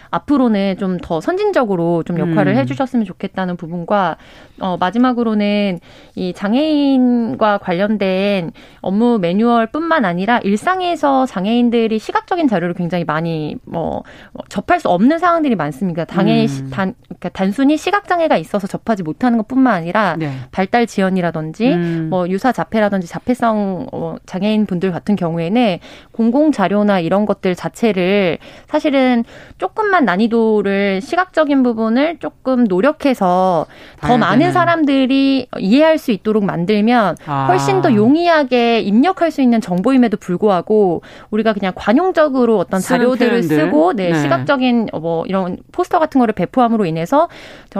[0.09, 2.57] 앞으로는 좀 더 선진적으로 좀 역할을 음.
[2.57, 4.17] 해주셨으면 좋겠다는 부분과
[4.59, 5.79] 어, 마지막으로는
[6.15, 14.03] 이 장애인과 관련된 업무 매뉴얼뿐만 아니라 일상에서 장애인들이 시각적인 자료를 굉장히 많이 뭐
[14.47, 16.05] 접할 수 없는 상황들이 많습니다.
[16.05, 16.69] 당연히 음.
[16.71, 20.31] 단 그러니까 단순히 시각 장애가 있어서 접하지 못하는 것뿐만 아니라 네.
[20.51, 22.07] 발달 지연이라든지 음.
[22.09, 25.79] 뭐 유사 자폐라든지 자폐성 어, 장애인 분들 같은 경우에는
[26.13, 28.37] 공공 자료나 이런 것들 자체를
[28.67, 29.25] 사실은
[29.57, 33.65] 조금만 난이도를 시각적인 부분을 조금 노력해서
[33.99, 34.53] 더 많은 되는.
[34.53, 37.45] 사람들이 이해할 수 있도록 만들면 아.
[37.47, 43.57] 훨씬 더 용이하게 입력할 수 있는 정보임에도 불구하고 우리가 그냥 관용적으로 어떤 자료들을 표현들.
[43.57, 47.27] 쓰고 네, 네, 시각적인 뭐 이런 포스터 같은 거를 배포함으로 인해서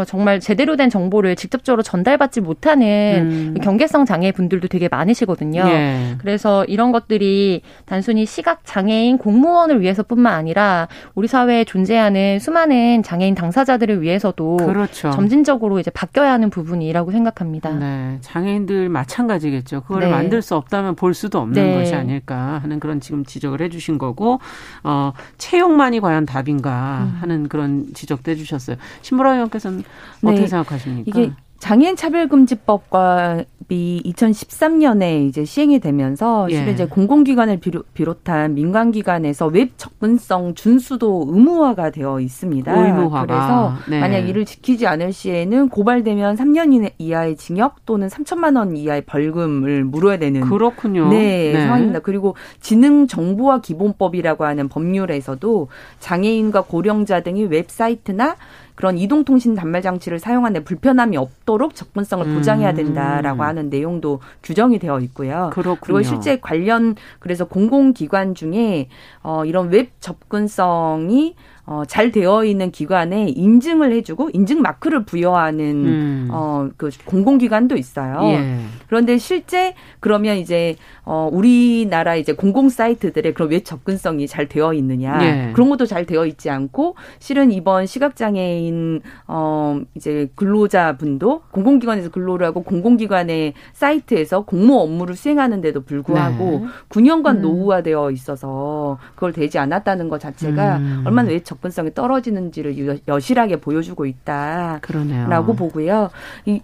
[0.07, 3.61] 정말 제대로 된 정보를 직접적으로 전달받지 못하는 음.
[3.61, 5.63] 경계성 장애 분들도 되게 많으시거든요.
[5.67, 6.15] 예.
[6.19, 14.01] 그래서 이런 것들이 단순히 시각 장애인 공무원을 위해서뿐만 아니라 우리 사회에 존재하는 수많은 장애인 당사자들을
[14.01, 15.11] 위해서도 그렇죠.
[15.11, 17.71] 점진적으로 이제 바뀌어야 하는 부분이라고 생각합니다.
[17.71, 19.81] 네, 장애인들 마찬가지겠죠.
[19.81, 20.09] 그걸 네.
[20.09, 21.77] 만들 수 없다면 볼 수도 없는 네.
[21.77, 24.39] 것이 아닐까 하는 그런 지금 지적을 해주신 거고
[24.83, 27.17] 어, 채용만이 과연 답인가 음.
[27.19, 28.77] 하는 그런 지적도 해주셨어요.
[29.01, 29.83] 신보라 의원께서는
[30.23, 30.47] 어떻게 네.
[30.47, 31.03] 생각하십니까?
[31.05, 36.55] 이게 장애인 차별금지법과 이 2013년에 이제 시행이 되면서 예.
[36.55, 37.59] 실은 이제 공공기관을
[37.93, 42.71] 비롯한 민간기관에서 웹 접근성 준수도 의무화가 되어 있습니다.
[42.71, 43.25] 의무화가.
[43.25, 43.99] 그래서 네.
[43.99, 50.17] 만약 이를 지키지 않을 시에는 고발되면 3년 이하의 징역 또는 3천만 원 이하의 벌금을 물어야
[50.17, 51.09] 되는 그렇군요.
[51.09, 51.61] 네, 네.
[51.61, 51.99] 상황입니다.
[51.99, 55.67] 그리고 지능 정보화 기본법이라고 하는 법률에서도
[55.99, 58.35] 장애인과 고령자 등이 웹사이트나
[58.75, 62.75] 그런 이동통신 단말 장치를 사용하는 데 불편함이 없도록 접근성을 보장해야 음.
[62.75, 63.47] 된다라고 음.
[63.47, 65.49] 하는 내용도 규정이 되어 있고요.
[65.53, 65.77] 그렇군요.
[65.81, 68.89] 그리고 실제 관련 그래서 공공기관 중에
[69.23, 71.35] 어 이런 웹 접근성이
[71.67, 76.27] 어, 잘 되어 있는 기관에 인증을 해주고 인증 마크를 부여하는 음.
[76.31, 78.19] 어, 그 공공기관도 있어요.
[78.25, 78.59] 예.
[78.87, 85.19] 그런데 실제 그러면 이제 어, 우리나라 이제 공공 사이트들의 그런 왜 접근성이 잘 되어 있느냐
[85.23, 85.53] 예.
[85.53, 92.61] 그런 것도 잘 되어 있지 않고 실은 이번 시각장애인 어, 이제 근로자분도 공공기관에서 근로를 하고
[92.61, 96.67] 공공기관의 사이트에서 공모 업무를 수행하는데도 불구하고 네.
[96.89, 97.41] 9년간 음.
[97.41, 101.03] 노후화되어 있어서 그걸 되지 않았다는 것 자체가 음.
[101.05, 105.43] 얼마나 왜 접근성이 떨어지는지를 여실하게 보여주고 있다라고 그러네요.
[105.43, 106.09] 보고요.
[106.45, 106.61] 이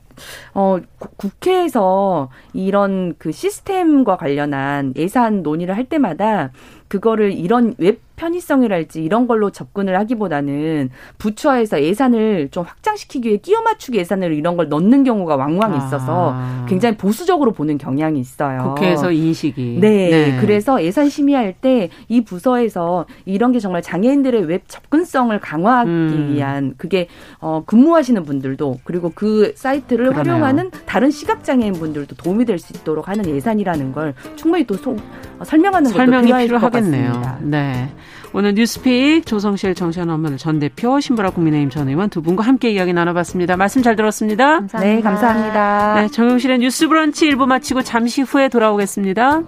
[0.54, 0.78] 어,
[1.18, 6.52] 국회에서 이런 그 시스템과 관련한 예산 논의를 할 때마다
[6.88, 13.98] 그거를 이런 웹 편의성이랄지 이런 걸로 접근을 하기보다는 부처에서 예산을 좀 확장시키기 위해 끼워 맞추기
[13.98, 16.66] 예산을 이런 걸 넣는 경우가 왕왕 있어서 아.
[16.70, 18.76] 굉장히 보수적으로 보는 경향이 있어요.
[18.76, 19.78] 국회에서 인식이.
[19.82, 20.10] 네.
[20.10, 20.38] 네.
[20.40, 26.30] 그래서 예산 심의할 때 이 부서에서 이런 게 정말 장애인들의 웹 접근성을 강화하기 음.
[26.34, 27.08] 위한 그게
[27.40, 30.34] 어 근무하시는 분들도 그리고 그 사이트를 그러네요.
[30.36, 34.92] 활용하는 다른 시각 장애인 분들도 도움이 될 수 있도록 하는 예산이라는 걸 충분히 또 소,
[35.40, 37.40] 어, 설명하는 설명이 것도 필요하겠네요.
[37.42, 37.90] 네.
[38.34, 42.94] 오늘 뉴스픽 조성실 정시현 업무를 전 대표 신보라 국민의힘 전 의원 두 분과 함께 이야기
[42.94, 43.58] 나눠봤습니다.
[43.58, 44.60] 말씀 잘 들었습니다.
[44.60, 44.80] 감사합니다.
[44.80, 45.94] 네, 감사합니다.
[45.96, 49.42] 네, 정용실의 뉴스 브런치 일부 마치고 잠시 후에 돌아오겠습니다.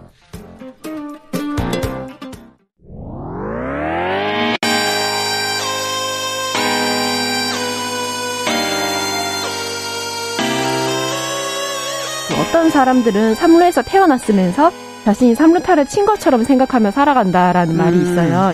[12.42, 14.72] 어떤 사람들은 삼루에서 태어났으면서
[15.06, 17.78] 자신이 삼루타를 친 것처럼 생각하며 살아간다라는 음.
[17.78, 18.54] 말이 있어요.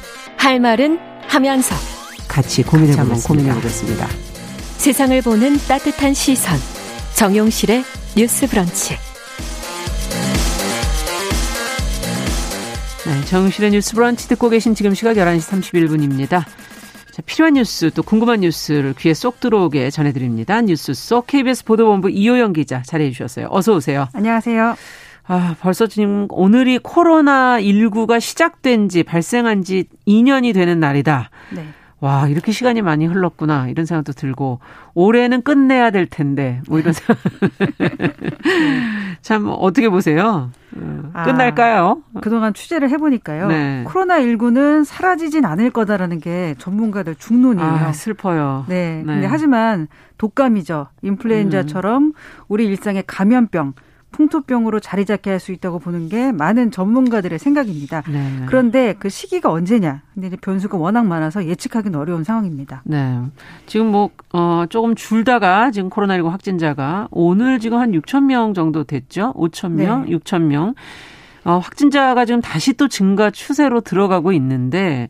[0.41, 1.75] 할 말은 하면서
[2.27, 4.07] 같이 고민해보는 고민해 보겠습니다.
[4.77, 6.57] 세상을 보는 따뜻한 시선
[7.13, 7.83] 정용실의
[8.17, 8.95] 뉴스 브런치
[13.05, 16.43] 네, 정용실의 뉴스 브런치 듣고 계신 지금 시각 11시 31분입니다.
[17.11, 20.61] 자, 필요한 뉴스 또 궁금한 뉴스를 귀에 쏙 들어오게 전해드립니다.
[20.61, 23.47] 뉴스 쏙 KBS 보도본부 이호영 기자 잘해 주셨어요.
[23.51, 24.07] 어서 오세요.
[24.13, 24.75] 안녕하세요.
[25.27, 31.29] 아, 벌써 지금 오늘이 코로나19가 시작된 지 발생한 지 2년이 되는 날이다.
[31.51, 31.65] 네.
[31.99, 33.67] 와, 이렇게 시간이 많이 흘렀구나.
[33.67, 34.59] 이런 생각도 들고,
[34.95, 37.15] 올해는 끝내야 될 텐데, 뭐 이런 생각.
[39.21, 40.49] 참, 어떻게 보세요?
[41.13, 42.01] 아, 끝날까요?
[42.21, 43.47] 그동안 취재를 해보니까요.
[43.49, 43.83] 네.
[43.87, 47.69] 코로나19는 사라지진 않을 거다라는 게 전문가들 중론이에요.
[47.69, 48.65] 아, 슬퍼요.
[48.67, 49.03] 네.
[49.05, 49.13] 네.
[49.13, 50.87] 근데 하지만 독감이죠.
[51.03, 52.13] 인플루엔자처럼 음.
[52.47, 53.73] 우리 일상의 감염병,
[54.11, 58.03] 풍토병으로 자리 잡게 할 수 있다고 보는 게 많은 전문가들의 생각입니다.
[58.07, 58.43] 네.
[58.45, 60.01] 그런데 그 시기가 언제냐?
[60.13, 62.83] 근데 변수가 워낙 많아서 예측하기는 어려운 상황입니다.
[62.85, 63.19] 네.
[63.65, 69.33] 지금 뭐, 어, 조금 줄다가 지금 코로나19 확진자가 오늘 지금 한 6천 명 정도 됐죠?
[69.35, 70.11] 5천 명, 네.
[70.17, 70.75] 6천 명.
[71.43, 75.09] 어, 확진자가 지금 다시 또 증가 추세로 들어가고 있는데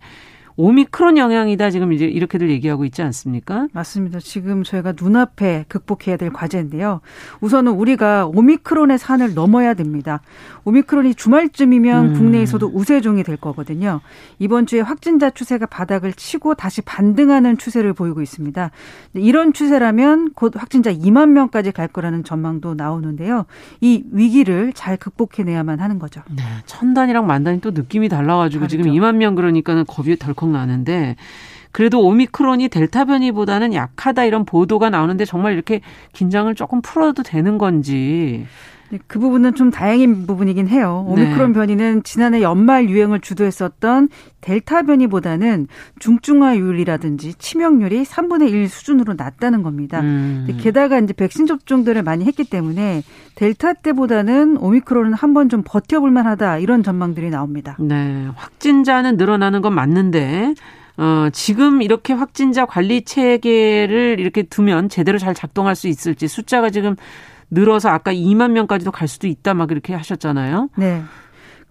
[0.56, 3.68] 오미크론 영향이다 지금 이제 이렇게들 얘기하고 있지 않습니까?
[3.74, 4.20] 맞습니다.
[4.20, 7.02] 지금 저희가 눈앞에 극복해야 될 과제인데요.
[7.40, 10.22] 우선은 우리가 오미크론의 산을 넘어야 됩니다.
[10.66, 12.14] 오미크론이 주말쯤이면 음.
[12.14, 14.02] 국내에서도 우세종이 될 거거든요.
[14.40, 18.72] 이번 주에 확진자 추세가 바닥을 치고 다시 반등하는 추세를 보이고 있습니다.
[19.14, 23.46] 이런 추세라면 곧 확진자 2만 명까지 갈 거라는 전망도 나오는데요.
[23.80, 26.22] 이 위기를 잘 극복해내야만 하는 거죠.
[26.30, 28.84] 네, 천 단이랑 만 단이 또 느낌이 달라가지고 다르죠.
[28.84, 31.16] 지금 2만 명 그러니까는 겁이 덜컥 나는데
[31.72, 35.82] 그래도 오미크론이 델타 변이보다는 약하다 이런 보도가 나오는데 정말 이렇게
[36.14, 38.46] 긴장을 조금 풀어도 되는 건지.
[38.46, 38.48] 네,
[39.08, 41.04] 그 부분은 좀 다행인 부분이긴 해요.
[41.08, 41.14] 네.
[41.24, 41.60] 오미크론 네.
[41.60, 44.10] 변이는 지난해 연말 유행을 주도했었던
[44.42, 45.68] 델타 변이보다는
[46.00, 50.00] 중증화율이라든지 치명률이 3분의 1 수준으로 낮다는 겁니다.
[50.02, 50.48] 음.
[50.60, 53.04] 게다가 이제 백신 접종들을 많이 했기 때문에
[53.36, 57.76] 델타 때보다는 오미크론은 한 번 좀 버텨볼 만하다 이런 전망들이 나옵니다.
[57.80, 58.28] 네.
[58.36, 60.54] 확진자는 늘어나는 건 맞는데
[60.98, 66.96] 어, 지금 이렇게 확진자 관리 체계를 이렇게 두면 제대로 잘 작동할 수 있을지 숫자가 지금
[67.52, 70.70] 늘어서 아까 2만 명까지도 갈 수도 있다 막 이렇게 하셨잖아요.
[70.78, 71.04] 네.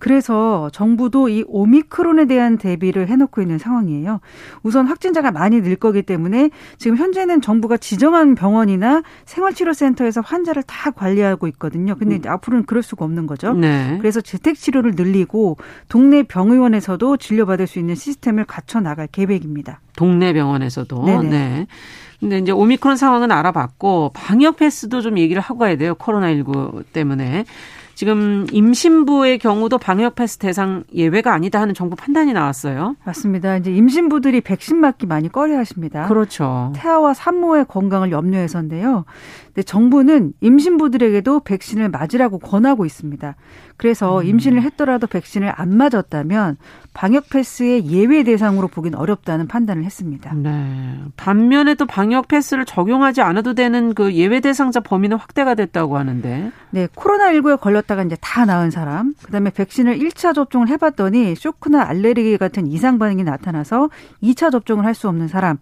[0.01, 4.21] 그래서 정부도 이 오미크론에 대한 대비를 해놓고 있는 상황이에요.
[4.63, 11.47] 우선 확진자가 많이 늘 거기 때문에 지금 현재는 정부가 지정한 병원이나 생활치료센터에서 환자를 다 관리하고
[11.49, 11.95] 있거든요.
[11.97, 12.33] 근데 음.
[12.33, 13.53] 앞으로는 그럴 수가 없는 거죠.
[13.53, 13.99] 네.
[14.01, 15.59] 그래서 재택치료를 늘리고
[15.91, 19.81] 동네 병의원에서도 진료받을 수 있는 시스템을 갖춰 나갈 계획입니다.
[19.97, 21.05] 동네 병원에서도.
[21.05, 21.29] 네네.
[21.29, 21.67] 네.
[22.21, 25.95] 근데 이제 오미크론 상황은 알아봤고 방역 패스도 좀 얘기를 하고 가야 돼요.
[25.95, 27.45] 코로나19 때문에.
[28.01, 32.97] 지금 임신부의 경우도 방역 패스 대상 예외가 아니다 하는 정부 판단이 나왔어요.
[33.05, 33.59] 맞습니다.
[33.59, 36.07] 이제 임신부들이 백신 맞기 많이 꺼려 하십니다.
[36.09, 36.73] 그렇죠.
[36.77, 39.05] 태아와 산모의 건강을 염려해서인데요.
[39.49, 43.37] 근데 정부는 임신부들에게도 백신을 맞으라고 권하고 있습니다.
[43.81, 44.27] 그래서 음.
[44.27, 46.59] 임신을 했더라도 백신을 안 맞았다면
[46.93, 50.35] 방역 패스의 예외 대상으로 보긴 어렵다는 판단을 했습니다.
[50.35, 50.99] 네.
[51.17, 56.53] 반면에 또 방역 패스를 적용하지 않아도 되는 그 예외 대상자 범위는 확대가 됐다고 하는데.
[56.73, 62.37] 네, 코로나19에 걸렸다가 이제 다 나은 사람, 그다음에 백신을 1차 접종을 해 봤더니 쇼크나 알레르기
[62.37, 63.89] 같은 이상 반응이 나타나서
[64.23, 65.57] 2차 접종을 할 수 없는 사람,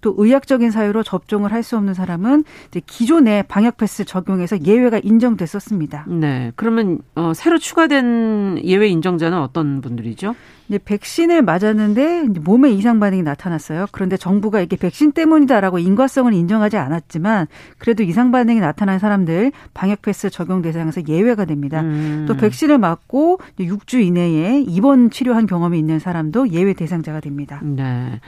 [0.00, 2.44] 또 의학적인 사유로 접종을 할 수 없는 사람은
[2.86, 6.04] 기존의 방역 패스 적용에서 예외가 인정됐었습니다.
[6.08, 6.52] 네.
[6.56, 10.34] 그러면 어 새로 추가된 예외 인정자는 어떤 분들이죠?
[10.68, 13.86] 이제 백신을 맞았는데 몸에 이상 반응이 나타났어요.
[13.90, 17.46] 그런데 정부가 이게 백신 때문이다라고 인과성을 인정하지 않았지만
[17.78, 21.80] 그래도 이상 반응이 나타난 사람들 방역 패스 적용 대상에서 예외가 됩니다.
[21.80, 22.26] 음.
[22.28, 27.62] 또 백신을 맞고 6주 이내에 입원 치료한 경험이 있는 사람도 예외 대상자가 됩니다.
[27.62, 28.20] 네.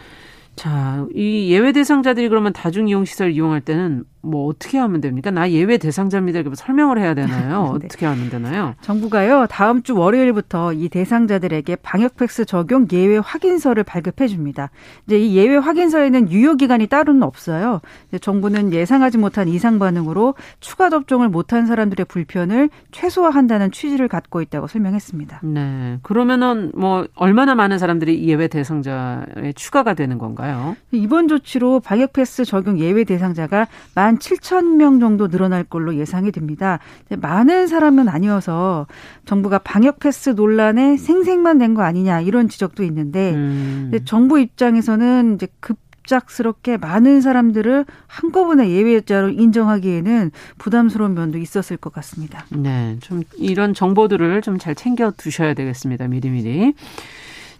[0.57, 5.31] 자, 이 예외 대상자들이 그러면 다중이용시설 이용할 때는 뭐 어떻게 하면 됩니까?
[5.31, 6.41] 나 예외 대상자입니다.
[6.41, 7.77] 이렇게 설명을 해야 되나요?
[7.81, 7.87] 네.
[7.87, 8.75] 어떻게 하면 되나요?
[8.81, 14.71] 정부가요, 다음 주 월요일부터 이 대상자들에게 방역 팩스 적용 예외 확인서를 발급해 줍니다.
[15.07, 17.81] 이제 이 예외 확인서에는 유효 기간이 따로는 없어요.
[18.21, 25.41] 정부는 예상하지 못한 이상 반응으로 추가 접종을 못한 사람들의 불편을 최소화한다는 취지를 갖고 있다고 설명했습니다.
[25.45, 25.99] 네.
[26.03, 30.77] 그러면은 뭐 얼마나 많은 사람들이 예외 대상자에 추가가 되는 건가요?
[30.93, 36.79] 이번 조치로 방역 패스 적용 예외 대상자가 만한 7천 명 정도 늘어날 걸로 예상이 됩니다.
[37.11, 38.87] 많은 사람은 아니어서
[39.27, 43.93] 정부가 방역 패스 논란에 생생만 낸 거 아니냐 이런 지적도 있는데 음.
[44.07, 45.77] 정부 입장에서는 이제 급
[46.07, 52.45] 갑작스럽게 많은 사람들을 한꺼번에 예외자로 인정하기에는 부담스러운 면도 있었을 것 같습니다.
[52.51, 56.07] 네, 좀 이런 정보들을 좀 잘 챙겨 두셔야 되겠습니다.
[56.07, 56.75] 미리미리.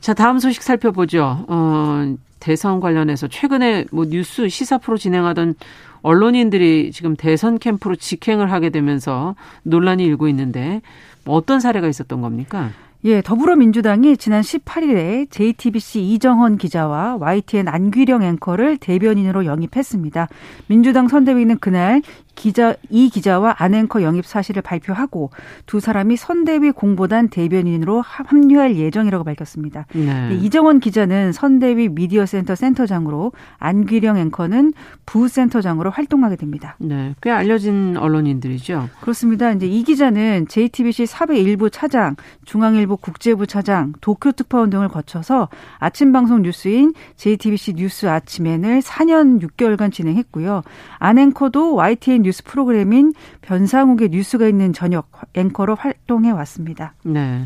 [0.01, 1.45] 자, 다음 소식 살펴보죠.
[1.49, 5.57] 어, 대선 관련해서 최근에 뭐 뉴스 시사 프로 진행하던
[6.07, 10.81] 언론인들이 지금 대선 캠프로 직행을 하게 되면서 논란이 일고 있는데
[11.25, 12.71] 뭐 어떤 사례가 있었던 겁니까?
[13.05, 20.29] 예, 더불어민주당이 지난 18일에 JTBC 이정헌 기자와 YTN 안귀령 앵커를 대변인으로 영입했습니다.
[20.69, 22.03] 민주당 선대위는 그날
[22.37, 25.31] 기자 이 기자와 안앵커 영입 사실을 발표하고
[25.65, 29.87] 두 사람이 선대위 공보단 대변인으로 합류할 예정이라고 밝혔습니다.
[29.95, 30.39] 네.
[30.41, 34.75] 이정원 기자는 선대위 미디어센터 센터장으로 안귀령 앵커는
[35.07, 36.77] 부센터장으로 활동하게 됩니다.
[36.79, 38.91] 네, 꽤 알려진 언론인들이죠.
[39.01, 39.51] 그렇습니다.
[39.53, 46.13] 이제 이 기자는 JTBC 사회 일부 차장, 중앙일보 국제부 차장, 도쿄 특파원 등을 거쳐서 아침
[46.13, 50.63] 방송 뉴스인 JTBC 뉴스 아침엔을 4년 6개월간 진행했고요.
[50.99, 56.95] 안앵커도 YTN 뉴스 프로그램인 변상욱의 뉴스가 있는 저녁 앵커로 활동해 왔습니다.
[57.05, 57.45] 네.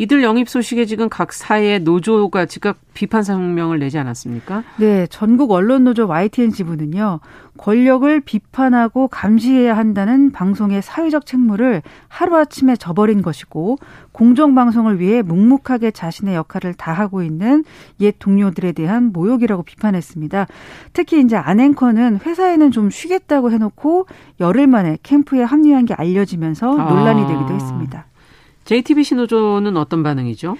[0.00, 4.64] 이들 영입 소식에 지금 각 사회 노조가 즉각 비판 성명을 내지 않았습니까?
[4.78, 7.20] 네, 전국 언론 노조 YTN 지부는요.
[7.58, 13.76] 권력을 비판하고 감시해야 한다는 방송의 사회적 책무를 하루아침에 저버린 것이고
[14.12, 17.62] 공정 방송을 위해 묵묵하게 자신의 역할을 다하고 있는
[18.00, 20.46] 옛 동료들에 대한 모욕이라고 비판했습니다.
[20.94, 24.06] 특히 이제 안앵커는 회사에는 좀 쉬겠다고 해놓고
[24.40, 28.06] 열흘 만에 캠프에 합류한 게 알려지면서 논란이 되기도 했습니다.
[28.70, 30.56] JTBC 노조는 어떤 반응이죠?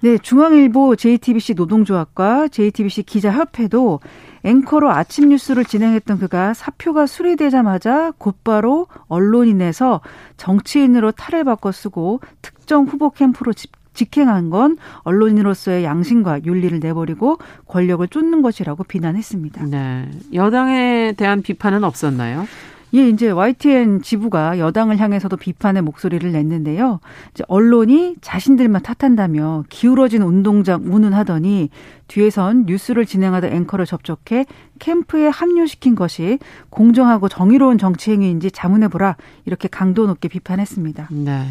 [0.00, 4.00] 네, 중앙일보 JTBC 노동조합과 JTBC 기자협회도
[4.42, 10.00] 앵커로 아침 뉴스를 진행했던 그가 사표가 수리되자마자 곧바로 언론인에서
[10.38, 17.36] 정치인으로 탈을 바꿔 쓰고 특정 후보 캠프로 집, 직행한 건 언론인으로서의 양심과 윤리를 내버리고
[17.68, 19.66] 권력을 쫓는 것이라고 비난했습니다.
[19.66, 20.10] 네.
[20.32, 22.46] 여당에 대한 비판은 없었나요?
[22.94, 27.00] 예, 이제 YTN 지부가 여당을 향해서도 비판의 목소리를 냈는데요.
[27.32, 31.70] 이제 언론이 자신들만 탓한다며 기울어진 운동장 운운하더니
[32.08, 34.44] 뒤에선 뉴스를 진행하던 앵커를 접촉해
[34.78, 41.08] 캠프에 합류시킨 것이 공정하고 정의로운 정치 행위인지 자문해보라 이렇게 강도 높게 비판했습니다.
[41.10, 41.46] 네.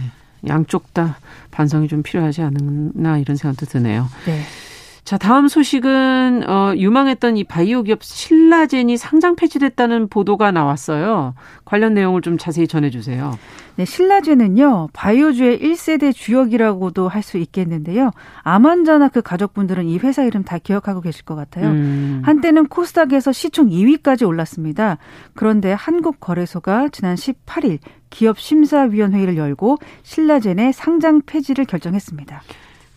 [0.47, 1.17] 양쪽 다
[1.51, 4.07] 반성이 좀 필요하지 않나 이런 생각도 드네요.
[4.25, 4.41] 네.
[5.11, 11.33] 자, 다음 소식은 어 유망했던 이 바이오 기업 신라젠이 상장 폐지됐다는 보도가 나왔어요.
[11.65, 13.37] 관련 내용을 좀 자세히 전해 주세요.
[13.75, 14.87] 네, 신라젠은요.
[14.93, 18.11] 바이오주의 1세대 주역이라고도 할 수 있겠는데요.
[18.43, 21.71] 암환자나 그 가족분들은 이 회사 이름 다 기억하고 계실 것 같아요.
[21.71, 22.21] 음.
[22.23, 24.97] 한때는 코스닥에서 시총 2위까지 올랐습니다.
[25.33, 32.41] 그런데 한국거래소가 지난 18일 기업 심사위원회의를 열고 신라젠의 상장 폐지를 결정했습니다.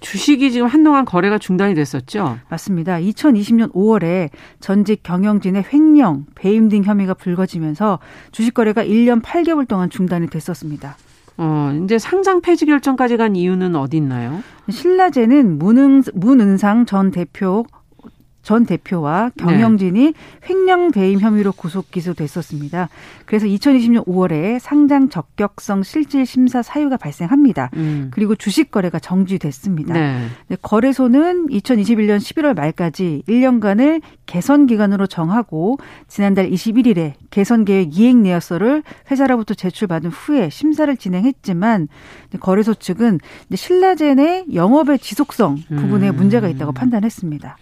[0.05, 2.39] 주식이 지금 한동안 거래가 중단이 됐었죠.
[2.51, 2.99] 맞습니다.
[2.99, 4.29] 2020년 5월에
[4.61, 7.99] 전직 경영진의 횡령, 배임 등 혐의가 불거지면서
[8.31, 10.97] 주식 거래가 1년 8개월 동안 중단이 됐었습니다.
[11.37, 14.43] 어, 이제 상장 폐지 결정까지 간 이유는 어디 있나요?
[14.71, 17.65] 신라제는 문은, 문은상 전 대표
[18.45, 20.13] 전 대표와 경영진이 네.
[20.49, 22.91] 횡령 배임 혐의로 구속 기소됐었습니다.
[23.25, 27.71] 그래서 2020년 5월에 상장 적격성 실질 심사 사유가 발생합니다.
[27.75, 28.11] 음.
[28.13, 29.95] 그리고 주식 거래가 정지됐습니다.
[29.95, 30.29] 네.
[30.61, 39.55] 거래소는 2021년 11월 말까지 1년간을 개선 기간으로 정하고 지난달 21일에 개선 계획 이행 내역서를 회사로부터
[39.55, 41.89] 제출받은 후에 심사를 진행했지만
[42.41, 43.21] 거래소 측은
[43.55, 46.17] 신라젠의 영업의 지속성 부분에 음.
[46.17, 47.57] 문제가 있다고 판단했습니다.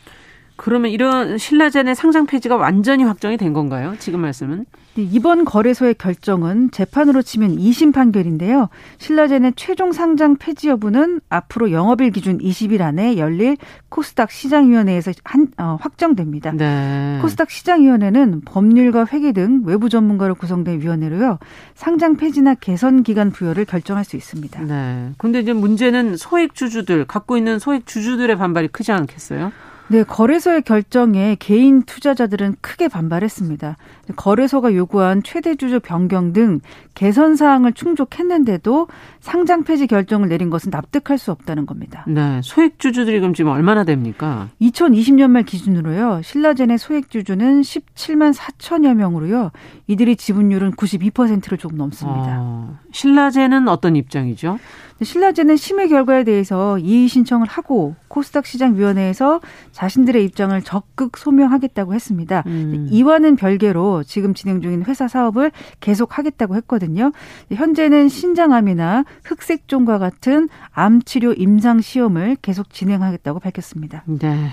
[0.62, 3.96] 그러면 이런 신라젠의 상장 폐지가 완전히 확정이 된 건가요?
[3.98, 4.64] 지금 말씀은?
[4.94, 8.68] 네, 이번 거래소의 결정은 재판으로 치면 2심 판결인데요.
[8.98, 13.56] 신라젠의 최종 상장 폐지 여부는 앞으로 영업일 기준 20일 안에 열릴
[13.88, 16.52] 코스닥 시장위원회에서 한, 어, 확정됩니다.
[16.52, 17.18] 네.
[17.20, 21.40] 코스닥 시장위원회는 법률과 회계 등 외부 전문가로 구성된 위원회로요.
[21.74, 24.62] 상장 폐지나 개선 기간 부여를 결정할 수 있습니다.
[24.62, 25.10] 네.
[25.18, 29.50] 근데 이제 문제는 소액 주주들 갖고 있는 소액 주주들의 반발이 크지 않겠어요?
[29.92, 33.76] 네, 거래소의 결정에 개인 투자자들은 크게 반발했습니다.
[34.16, 36.60] 거래소가 요구한 최대 주주 변경 등
[36.94, 38.88] 개선 사항을 충족했는데도
[39.20, 42.04] 상장 폐지 결정을 내린 것은 납득할 수 없다는 겁니다.
[42.06, 44.48] 네, 소액 주주들이 그럼 지금 얼마나 됩니까?
[44.60, 46.22] 2020년 말 기준으로요.
[46.22, 49.50] 신라젠의 소액 주주는 17만 4천여 명으로요.
[49.86, 52.38] 이들의 지분율은 92%를 조금 넘습니다.
[52.40, 54.58] 어, 신라젠은 어떤 입장이죠?
[55.02, 59.40] 신라젠은 심의 결과에 대해서 이의 신청을 하고 코스닥 시장 위원회에서
[59.72, 62.42] 자신들의 입장을 적극 소명하겠다고 했습니다.
[62.46, 62.88] 음.
[62.90, 65.50] 이와는 별개로 지금 진행 중인 회사 사업을
[65.80, 67.12] 계속하겠다고 했거든요.
[67.52, 74.02] 현재는 신장암이나 흑색종과 같은 암 치료 임상 시험을 계속 진행하겠다고 밝혔습니다.
[74.06, 74.50] 네.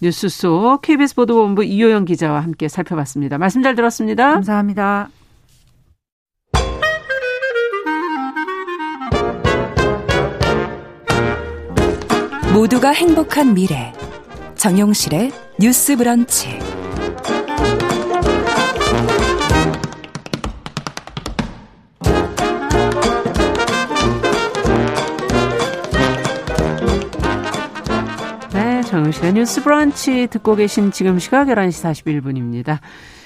[0.00, 3.38] 뉴스 속 KBS 보도본부 이호영 기자와 함께 살펴봤습니다.
[3.38, 4.34] 말씀 잘 들었습니다.
[4.34, 5.08] 감사합니다.
[12.52, 13.92] 모두가 행복한 미래
[14.54, 16.73] 정용실의 뉴스 브런치
[28.94, 32.78] 정용실의 뉴스 브런치 듣고 계신 지금 시각 11시 41분입니다.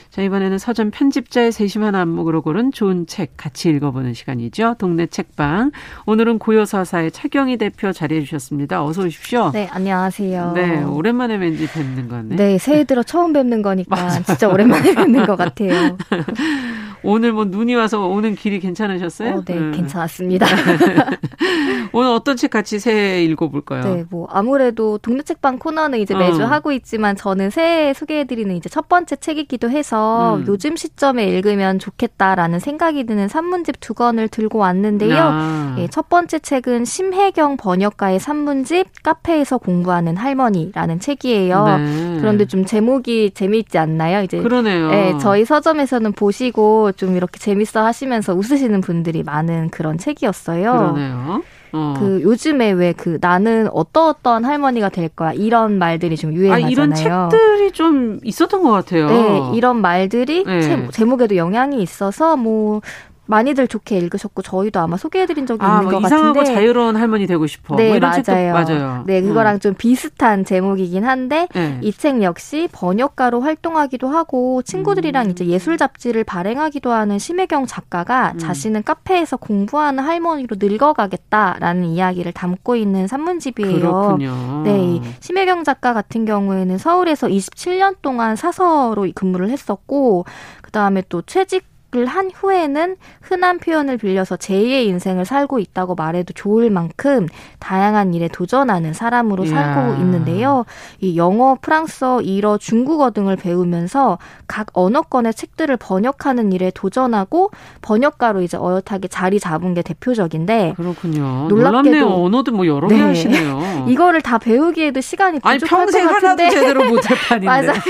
[0.08, 4.76] 자, 이번에는 서점 편집자의 세심한 안목으로 고른 좋은 책 같이 읽어보는 시간이죠.
[4.78, 5.72] 동네 책방.
[6.06, 8.82] 오늘은 고요사사의 차경희 대표 자리해 주셨습니다.
[8.82, 9.50] 어서 오십시오.
[9.52, 10.52] 네, 안녕하세요.
[10.54, 12.36] 네, 오랜만에 왠지 뵙는 거네.
[12.36, 15.98] 네, 새해 들어 처음 뵙는 거니까 진짜 오랜만에 뵙는 것 같아요.
[17.02, 19.34] 오늘 뭐 눈이 와서 오는 길이 괜찮으셨어요?
[19.34, 19.72] 어, 네, 음.
[19.72, 20.46] 괜찮았습니다.
[21.92, 23.82] 오늘 어떤 책 같이 새해 읽어볼까요?
[23.82, 26.46] 네, 뭐 아무래도 동네 책방 코너는 이제 매주 어.
[26.46, 30.44] 하고 있지만 저는 새해 소개해드리는 이제 첫 번째 책이기도 해서 음.
[30.46, 35.16] 요즘 시점에 읽으면 좋겠다라는 생각이 드는 산문집 두 권을 들고 왔는데요.
[35.18, 35.76] 아.
[35.78, 41.66] 예, 첫 번째 책은 심혜경 번역가의 산문집 카페에서 공부하는 할머니라는 책이에요.
[41.66, 42.18] 네.
[42.20, 44.22] 그런데 좀 제목이 재미있지 않나요?
[44.22, 44.90] 이제 그러네요.
[44.92, 50.72] 예, 저희 서점에서는 보시고 좀 이렇게 재밌어 하시면서 웃으시는 분들이 많은 그런 책이었어요.
[50.72, 51.42] 그러네요.
[51.72, 51.94] 어.
[51.98, 56.66] 그 요즘에 왜 그 나는 어떠어떠한 할머니가 될 거야 이런 말들이 좀 유행하잖아요.
[56.66, 59.06] 아, 이런 책들이 좀 있었던 것 같아요.
[59.08, 60.88] 네, 이런 말들이 네.
[60.90, 62.80] 제목에도 영향이 있어서 뭐
[63.28, 67.26] 많이들 좋게 읽으셨고 저희도 아마 소개해드린 적이 아, 있는 뭐 것 이상하고 같은데 자유로운 할머니
[67.26, 67.76] 되고 싶어.
[67.76, 68.52] 네 뭐 맞아요.
[68.52, 69.04] 맞아요.
[69.06, 69.60] 네 그거랑 음.
[69.60, 71.78] 좀 비슷한 제목이긴 한데 네.
[71.82, 75.30] 이책 역시 번역가로 활동하기도 하고 친구들이랑 음.
[75.30, 78.38] 이제 예술 잡지를 발행하기도 하는 심혜경 작가가 음.
[78.38, 83.74] 자신은 카페에서 공부하는 할머니로 늙어가겠다라는 이야기를 담고 있는 산문집이에요.
[83.78, 84.62] 그렇군요.
[84.64, 90.24] 네 심혜경 작가 같은 경우에는 서울에서 27년 동안 사서로 근무를 했었고
[90.62, 91.64] 그 다음에 또 퇴직
[92.06, 97.26] 한 후에는 흔한 표현을 빌려서 제2의 인생을 살고 있다고 말해도 좋을 만큼
[97.60, 99.74] 다양한 일에 도전하는 사람으로 이야.
[99.74, 100.66] 살고 있는데요.
[101.00, 108.58] 이 영어, 프랑스어, 일어, 중국어 등을 배우면서 각 언어권의 책들을 번역하는 일에 도전하고 번역가로 이제
[108.58, 111.46] 어엿하게 자리 잡은 게 대표적인데 그렇군요.
[111.48, 113.00] 놀랍게도 언어도 뭐 여러 개 네.
[113.02, 113.86] 하시네요.
[113.88, 117.46] 이거를 다 배우기에도 시간이 부족할 아니, 평생 것 같은데 하나도 제대로 못할 판인데.
[117.46, 117.80] 맞아요.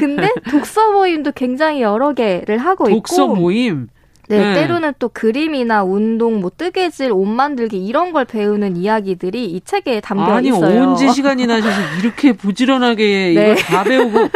[0.00, 3.88] 근데 독서 모임도 굉장히 여러 개를 하고 독서 있고 모임.
[4.28, 9.60] 네, 네, 때로는 또 그림이나 운동, 뭐 뜨개질, 옷 만들기 이런 걸 배우는 이야기들이 이
[9.64, 10.64] 책에 담겨 아니, 있어요.
[10.66, 13.32] 아니 언제 시간이 나셔서 이렇게 부지런하게 네.
[13.32, 14.28] 이걸 다 배우고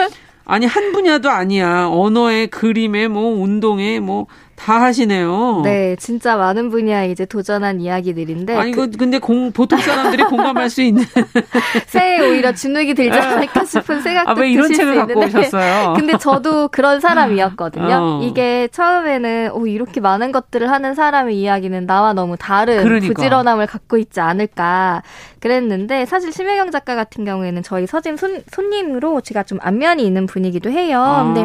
[0.44, 1.88] 아니 한 분야도 아니야.
[1.88, 4.26] 언어에 그림에 뭐 운동에 뭐
[4.62, 5.62] 다 하시네요.
[5.64, 8.56] 네, 진짜 많은 분야에 이제 도전한 이야기들인데.
[8.56, 11.02] 아니, 그, 근데 공, 보통 사람들이 공감할 수 있는.
[11.88, 15.94] 새해 오히려 주눅이 들지 않을까 싶은 생각도 아, 왜 이런 책을 갖고 오셨어요?
[15.96, 17.94] 근데 저도 그런 사람이었거든요.
[17.94, 18.20] 어.
[18.22, 23.14] 이게 처음에는, 오, 이렇게 많은 것들을 하는 사람의 이야기는 나와 너무 다른 그러니까.
[23.14, 25.02] 부지런함을 갖고 있지 않을까.
[25.40, 30.70] 그랬는데, 사실 심혜경 작가 같은 경우에는 저희 서진 손, 손님으로 제가 좀 안면이 있는 분이기도
[30.70, 31.02] 해요.
[31.02, 31.24] 아.
[31.24, 31.40] 근데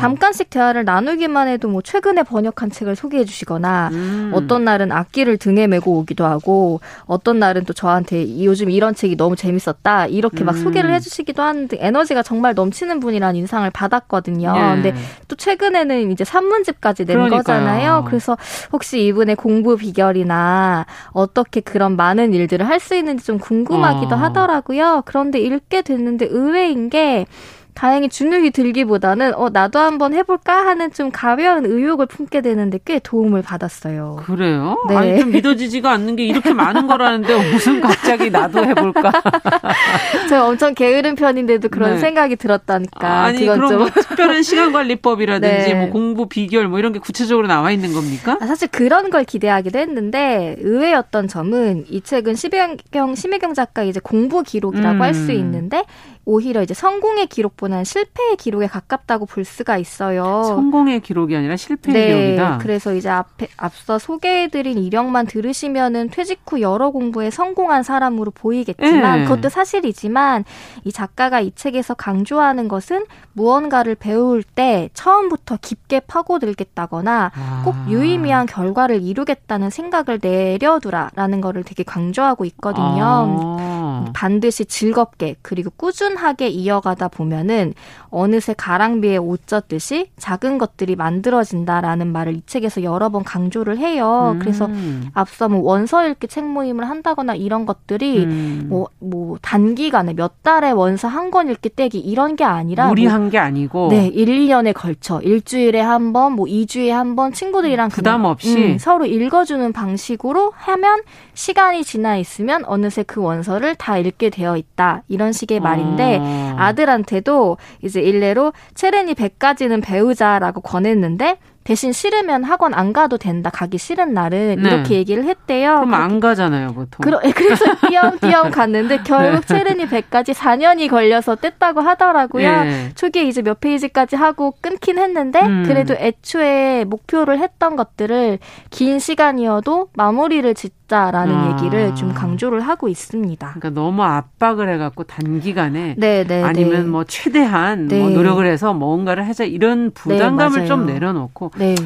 [0.00, 4.32] 잠깐씩 대화를 나누기만 해도 뭐 최근에 번역 한 책을 소개해 주시거나 음.
[4.34, 9.36] 어떤 날은 악기를 등에 메고 오기도 하고 어떤 날은 또 저한테 요즘 이런 책이 너무
[9.36, 10.62] 재밌었다 이렇게 막 음.
[10.62, 14.52] 소개를 해 주시기도 하는데 에너지가 정말 넘치는 분이라는 인상을 받았거든요.
[14.52, 14.60] 네.
[14.74, 14.94] 근데
[15.28, 17.38] 또 최근에는 이제 산문집까지 낸 그러니까요.
[17.42, 18.04] 거잖아요.
[18.06, 18.36] 그래서
[18.72, 24.18] 혹시 이분의 공부 비결이나 어떻게 그런 많은 일들을 할 수 있는지 좀 궁금하기도 어.
[24.18, 25.02] 하더라고요.
[25.04, 27.26] 그런데 읽게 됐는데 의외인 게
[27.74, 33.42] 다행히 주눅이 들기보다는 어 나도 한번 해볼까 하는 좀 가벼운 의욕을 품게 되는데 꽤 도움을
[33.42, 34.22] 받았어요.
[34.24, 34.76] 그래요?
[34.88, 34.96] 네.
[34.96, 39.12] 아니 좀 믿어지지가 않는 게 이렇게 많은 거라는데 무슨 갑자기 나도 해볼까?
[40.28, 41.98] 제가 엄청 게으른 편인데도 그런 네.
[41.98, 43.22] 생각이 들었다니까.
[43.22, 43.78] 아니 그럼 좀...
[43.78, 45.74] 뭐 특별한 시간 관리법이라든지 네.
[45.74, 48.38] 뭐 공부 비결 뭐 이런 게 구체적으로 나와 있는 겁니까?
[48.40, 54.42] 아, 사실 그런 걸 기대하기도 했는데 의외였던 점은 이 책은 심혜경 심혜경 작가 이제 공부
[54.42, 55.02] 기록이라고 음.
[55.02, 55.84] 할수 있는데
[56.24, 60.42] 오히려 이제 성공의 기록보다는 실패의 기록에 가깝다고 볼 수가 있어요.
[60.44, 62.58] 성공의 기록이 아니라 실패의 네, 기록이다.
[62.58, 69.24] 그래서 이제 앞에 앞서 소개해드린 이력만 들으시면은 퇴직 후 여러 공부에 성공한 사람으로 보이겠지만 네.
[69.24, 70.44] 그것도 사실이지만
[70.84, 77.62] 이 작가가 이 책에서 강조하는 것은 무언가를 배울 때 처음부터 깊게 파고들겠다거나 아.
[77.64, 83.56] 꼭 유의미한 결과를 이루겠다는 생각을 내려두라라는 거를 되게 강조하고 있거든요.
[83.58, 84.04] 아.
[84.12, 87.74] 반드시 즐겁게 그리고 꾸준히 꾸준하게 이어가다 보면은
[88.10, 94.32] 어느새 가랑비에 옷 젖듯이 작은 것들이 만들어진다라는 말을 이 책에서 여러 번 강조를 해요.
[94.34, 94.38] 음.
[94.40, 94.68] 그래서
[95.14, 98.66] 앞서 뭐 원서 읽기 책 모임을 한다거나 이런 것들이 음.
[98.68, 103.30] 뭐, 뭐 단기간에 몇 달에 원서 한 권 읽기 떼기 이런 게 아니라 무리한 뭐,
[103.30, 108.24] 게 아니고 네, 1, 2년에 걸쳐 일주일에 한 번, 뭐 2주에 한 번 친구들이랑 부담
[108.24, 111.02] 없이 음, 서로 읽어주는 방식으로 하면
[111.34, 115.02] 시간이 지나 있으면 어느새 그 원서를 다 읽게 되어 있다.
[115.08, 116.56] 이런 식의 말인데 아.
[116.58, 123.50] 아들한테도 이제 일례로 체르니 100까지는 배우자라고 권했는데 대신 싫으면 학원 안 가도 된다.
[123.50, 124.68] 가기 싫은 날은 네.
[124.68, 125.76] 이렇게 얘기를 했대요.
[125.76, 126.98] 그럼 안 가잖아요, 보통.
[127.00, 129.46] 그러, 예, 그래서 띄엄띄엄 갔는데 결국 네.
[129.46, 132.64] 체르니 100까지 4년이 걸려서 뗐다고 하더라고요.
[132.64, 132.90] 네.
[132.94, 135.64] 초기에 이제 몇 페이지까지 하고 끊긴 했는데 음.
[135.66, 138.38] 그래도 애초에 목표를 했던 것들을
[138.70, 141.52] 긴 시간이어도 마무리를 짓 자라는 아.
[141.52, 143.46] 얘기를 좀 강조를 하고 있습니다.
[143.46, 146.88] 그러니까 너무 압박을 해갖고 단기간에 네, 네, 아니면 네.
[146.88, 151.76] 뭐 최대한 뭐 노력을 해서 뭔가를 하자 이런 부담감을 좀 내려놓고 네.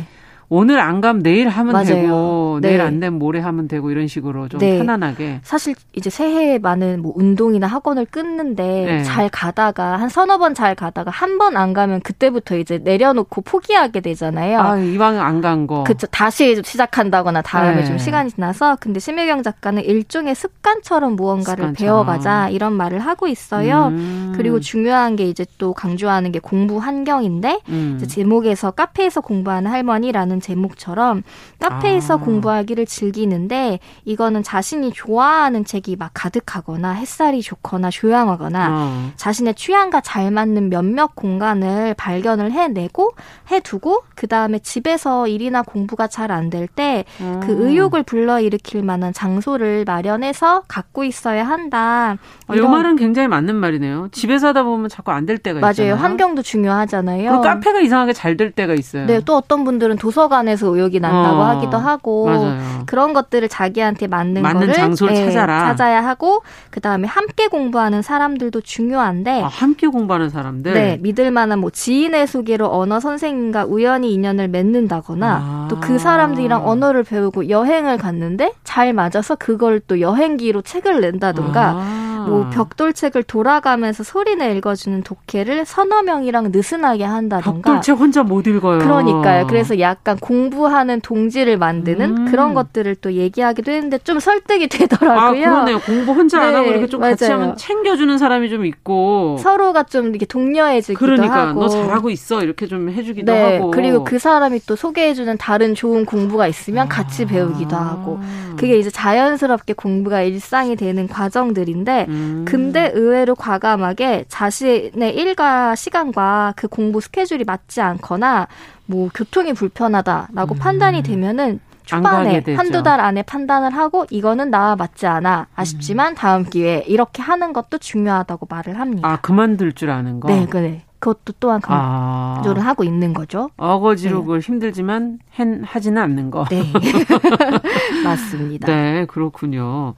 [0.49, 1.87] 오늘 안 가면 내일 하면 맞아요.
[1.87, 2.69] 되고 네.
[2.69, 4.79] 내일 안 되면 모레 하면 되고 이런 식으로 좀 네.
[4.79, 5.41] 편안하게.
[5.43, 9.03] 사실 이제 새해에 많은 뭐 운동이나 학원을 끊는데 네.
[9.03, 14.01] 잘 가다가 한 서너 번 잘 가다가 한 번 안 가면 그때부터 이제 내려놓고 포기하게
[14.01, 14.61] 되잖아요.
[14.61, 15.83] 아, 이왕 안 간 거.
[15.85, 16.07] 그쵸.
[16.09, 17.85] 다시 시작한다거나 다음에 네.
[17.85, 21.75] 좀 시간이 지나서 근데 심혜경 작가는 일종의 습관처럼 무언가를 습관처럼.
[21.75, 23.89] 배워가자 이런 말을 하고 있어요.
[23.89, 24.33] 음.
[24.37, 28.01] 그리고 중요한 게 이제 또 강조하는 게 공부 환경인데 음.
[28.07, 31.23] 제목에서 카페에서 공부하는 할머니라는 제목처럼
[31.61, 32.17] 카페에서 아.
[32.19, 39.11] 공부하기를 즐기는데 이거는 자신이 좋아하는 책이 막 가득하거나 햇살이 좋거나 조용하거나 아.
[39.17, 43.13] 자신의 취향과 잘 맞는 몇몇 공간을 발견을 해내고
[43.51, 47.41] 해두고 그 다음에 집에서 일이나 공부가 잘 안 될 때그 아.
[47.47, 52.17] 의욕을 불러일으킬 만한 장소를 마련해서 갖고 있어야 한다.
[52.47, 54.09] 아, 이 말은 굉장히 맞는 말이네요.
[54.13, 55.71] 집에서 하다 보면 자꾸 안 될 때가 맞아요.
[55.73, 55.95] 있잖아요.
[55.97, 57.31] 환경도 중요하잖아요.
[57.31, 59.07] 그리고 카페가 이상하게 잘 될 때가 있어요.
[59.07, 62.83] 네, 또 어떤 분들은 도서관 도서관에서 의욕이 난다고 어, 하기도 하고 맞아요.
[62.87, 65.67] 그런 것들을 자기한테 맞는, 맞는 거를 장소를 네, 찾아라.
[65.67, 71.71] 찾아야 하고 그다음에 함께 공부하는 사람들도 중요한데 아, 함께 공부하는 사람들 네 믿을 만한 뭐
[71.71, 75.69] 지인의 소개로 언어 선생님과 우연히 인연을 맺는다거나 아.
[75.71, 82.14] 또그 사람들이랑 언어를 배우고 여행을 갔는데 잘 맞아서 그걸 또 여행기로 책을 낸다든가 아.
[82.29, 87.73] 뭐 벽돌책을 돌아가면서 소리내 읽어주는 독해를 서너 명이랑 느슨하게 한다던가.
[87.73, 88.79] 벽돌책 혼자 못 읽어요.
[88.79, 89.47] 그러니까요.
[89.47, 92.31] 그래서 약간 공부하는 동지를 만드는 음.
[92.31, 95.21] 그런 것들을 또 얘기하기도 했는데 좀 설득이 되더라고요.
[95.21, 95.81] 아, 그러네요.
[95.81, 97.13] 공부 혼자 네, 안 하고 이렇게 좀 맞아요.
[97.13, 99.39] 같이 하면 챙겨주는 사람이 좀 있고.
[99.41, 101.61] 서로가 좀 이렇게 동료해지기도 그러니까, 하고.
[101.61, 102.43] 너 잘하고 있어.
[102.43, 103.71] 이렇게 좀 해주기도 네, 하고.
[103.71, 107.27] 그리고 그 사람이 또 소개해주는 다른 좋은 공부가 있으면 같이 아.
[107.27, 108.19] 배우기도 하고.
[108.57, 112.45] 그게 이제 자연스럽게 공부가 일상이 되는 과정들인데 음.
[112.47, 118.49] 근데 의외로 과감하게 자신의 일과 시간과 그 공부 스케줄이 맞지 않거나
[118.87, 120.59] 뭐 교통이 불편하다라고 음.
[120.59, 126.15] 판단이 되면은 초반에 한두 달 안에 판단을 하고 이거는 나와 맞지 않아 아쉽지만 음.
[126.15, 129.07] 다음 기회에 이렇게 하는 것도 중요하다고 말을 합니다.
[129.07, 130.29] 아 그만둘 줄 아는 거.
[130.29, 130.83] 네, 그래.
[130.99, 132.67] 그것도 또한 강조를 아.
[132.67, 133.51] 하고 있는 거죠.
[133.59, 134.39] 어거지로 네.
[134.39, 135.19] 힘들지만
[135.65, 136.47] 하지는 않는 거.
[136.49, 136.63] 네,
[138.03, 138.67] 맞습니다.
[138.67, 139.95] 네, 그렇군요.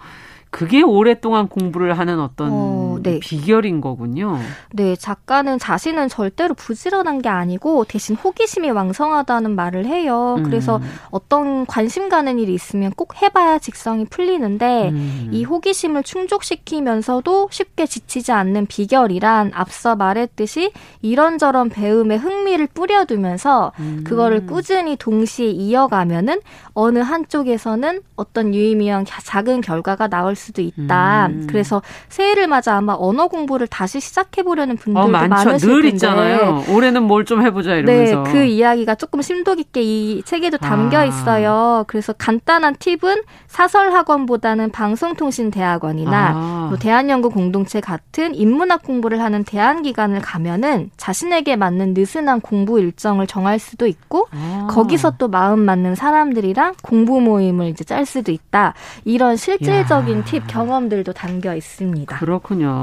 [0.51, 2.51] 그게 오랫동안 공부를 하는 어떤
[2.97, 3.21] 어, 네.
[3.21, 4.39] 비결인 거군요.
[4.73, 10.37] 네, 작가는 자신은 절대로 부지런한 게 아니고 대신 호기심이 왕성하다는 말을 해요.
[10.39, 10.43] 음.
[10.45, 10.81] 그래서
[11.11, 15.31] 어떤 관심 가는 일이 있으면 꼭 해봐야 직성이 풀리는데 음.
[15.33, 20.73] 이 호기심을 충족시키면서도 쉽게 지치지 않는 비결이란 앞서 말했듯이
[21.03, 24.05] 이런저런 배움에 흥미를 뿌려두면서 음.
[24.05, 26.41] 그거를 꾸준히 동시에 이어가면은
[26.73, 31.27] 어느 한쪽에서는 어떤 유의미한 작은 결과가 나올 수 수도 있다.
[31.27, 31.47] 음.
[31.49, 35.89] 그래서 새해를 맞아 아마 언어 공부를 다시 시작해 보려는 분들도 어, 많으실 늘 텐데.
[35.97, 36.63] 있잖아요.
[36.71, 38.23] 올해는 뭘 좀 해보자 이러면서.
[38.23, 41.05] 네, 그 이야기가 조금 심도 깊게 이 책에도 담겨 아.
[41.05, 41.83] 있어요.
[41.89, 46.67] 그래서 간단한 팁은 사설 학원보다는 방송통신대학원이나 아.
[46.69, 53.27] 뭐 대한연구 공동체 같은 인문학 공부를 하는 대안 기관을 가면은 자신에게 맞는 느슨한 공부 일정을
[53.27, 54.69] 정할 수도 있고 아.
[54.71, 58.75] 거기서 또 마음 맞는 사람들이랑 공부 모임을 이제 짤 수도 있다.
[59.05, 60.25] 이런 실질적인 야.
[60.25, 62.15] 팁 팁, 경험들도 담겨 있습니다.
[62.19, 62.76] 그렇군요.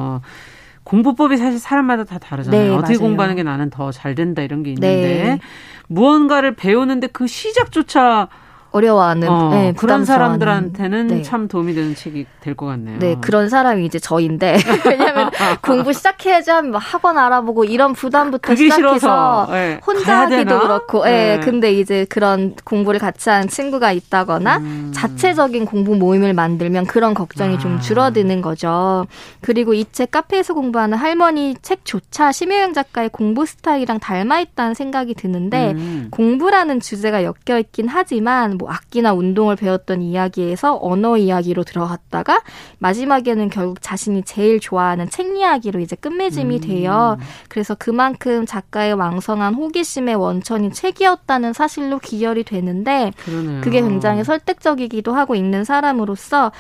[0.84, 2.62] 공부법이 사실 사람마다 다 다르잖아요.
[2.62, 3.00] 네, 어떻게 맞아요.
[3.00, 5.40] 공부하는 게 나는 더 잘 된다 이런 게 있는데 네.
[5.88, 8.28] 무언가를 배우는데 그 시작조차
[8.74, 11.22] 어려워하는 어, 네, 그런 사람들한테는 네.
[11.22, 13.00] 참 도움이 되는 책이 될 것 같네요.
[13.00, 15.30] 네, 그런 사람이 이제 저인데 왜냐하면
[15.64, 20.60] 공부 시작해야지 뭐 학원 알아보고 이런 부담부터 시작해서 네, 혼자 하기도?
[20.60, 21.38] 그렇고, 예.
[21.38, 21.40] 네.
[21.40, 24.92] 근데 이제 그런 공부를 같이 하는 친구가 있다거나 음.
[24.94, 27.60] 자체적인 공부 모임을 만들면 그런 걱정이 아.
[27.60, 29.06] 좀 줄어드는 거죠.
[29.42, 35.74] 그리고 이 책 카페에서 공부하는 할머니 책조차 심혜영 작가의 공부 스타일이랑 닮아 있다는 생각이 드는데
[35.74, 36.08] 음.
[36.10, 42.42] 공부라는 주제가 엮여 있긴 하지만 뭐 악기나 운동을 배웠던 이야기에서 언어 이야기로 들어갔다가
[42.80, 46.62] 마지막에는 결국 자신이 제일 좋아하는 책 이야기로 이제 끝맺음이 음.
[46.62, 47.18] 돼요.
[47.50, 53.62] 그래서 그만큼 작가의 왕성한 호기심의 원천이 책이었다는 사실로 기열이 되는데 그러네요.
[53.62, 56.52] 그게 굉장히 설득적이기도 하고 읽는 사람으로서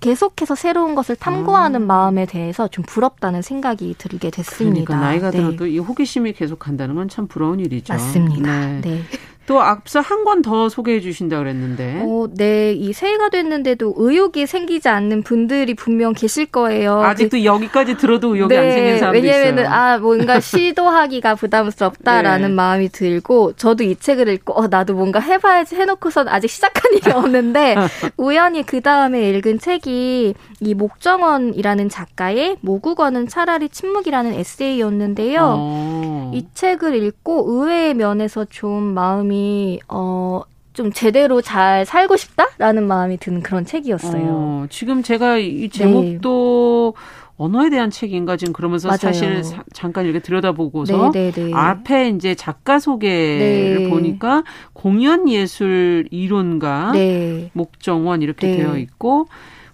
[0.00, 1.86] 계속해서 새로운 것을 탐구하는 아.
[1.86, 4.84] 마음에 대해서 좀 부럽다는 생각이 들게 됐습니다.
[4.84, 5.38] 그러니까 나이가 네.
[5.38, 7.94] 들어도 이 호기심이 계속 간다는 건 참 부러운 일이죠.
[7.94, 8.66] 맞습니다.
[8.66, 8.80] 네.
[8.82, 9.02] 네.
[9.48, 12.02] 또 앞서 한 권 더 소개해 주신다 그랬는데.
[12.04, 12.72] 어, 네.
[12.74, 17.00] 이 새해가 됐는데도 의욕이 생기지 않는 분들이 분명 계실 거예요.
[17.02, 19.66] 아직도 그, 여기까지 들어도 의욕이 네, 안 생긴 사람도 왜냐면은.
[19.66, 22.54] 아, 뭔가 시도하기가 부담스럽다라는 네.
[22.54, 26.92] 마음이 들고 저도 이 책을 읽고 어, 나도 뭔가 해 봐야지 해 놓고선 아직 시작한
[26.92, 27.74] 일이 없는데
[28.18, 35.54] 우연히 그 다음에 읽은 책이 이 목정원이라는 작가의 모국어는 차라리 침묵이라는 에세이였는데요.
[35.58, 36.32] 어.
[36.34, 40.42] 이 책을 읽고 의외의 면에서 좀 마음이 마음이 어.
[40.74, 44.26] 좀 제대로 잘 살고 싶다라는 마음이 드는 그런 책이었어요.
[44.28, 47.02] 어, 지금 제가 이 제목도 네.
[47.36, 48.98] 언어에 대한 책인가 지금 그러면서 맞아요.
[48.98, 51.32] 사실 사, 잠깐 이렇게 들여다보고서 네네네.
[51.32, 51.52] 네, 네.
[51.52, 53.90] 앞에 이제 작가 소개를 네.
[53.90, 57.50] 보니까 공연 예술 이론가 네.
[57.54, 58.58] 목정원 이렇게 네.
[58.58, 59.26] 되어 있고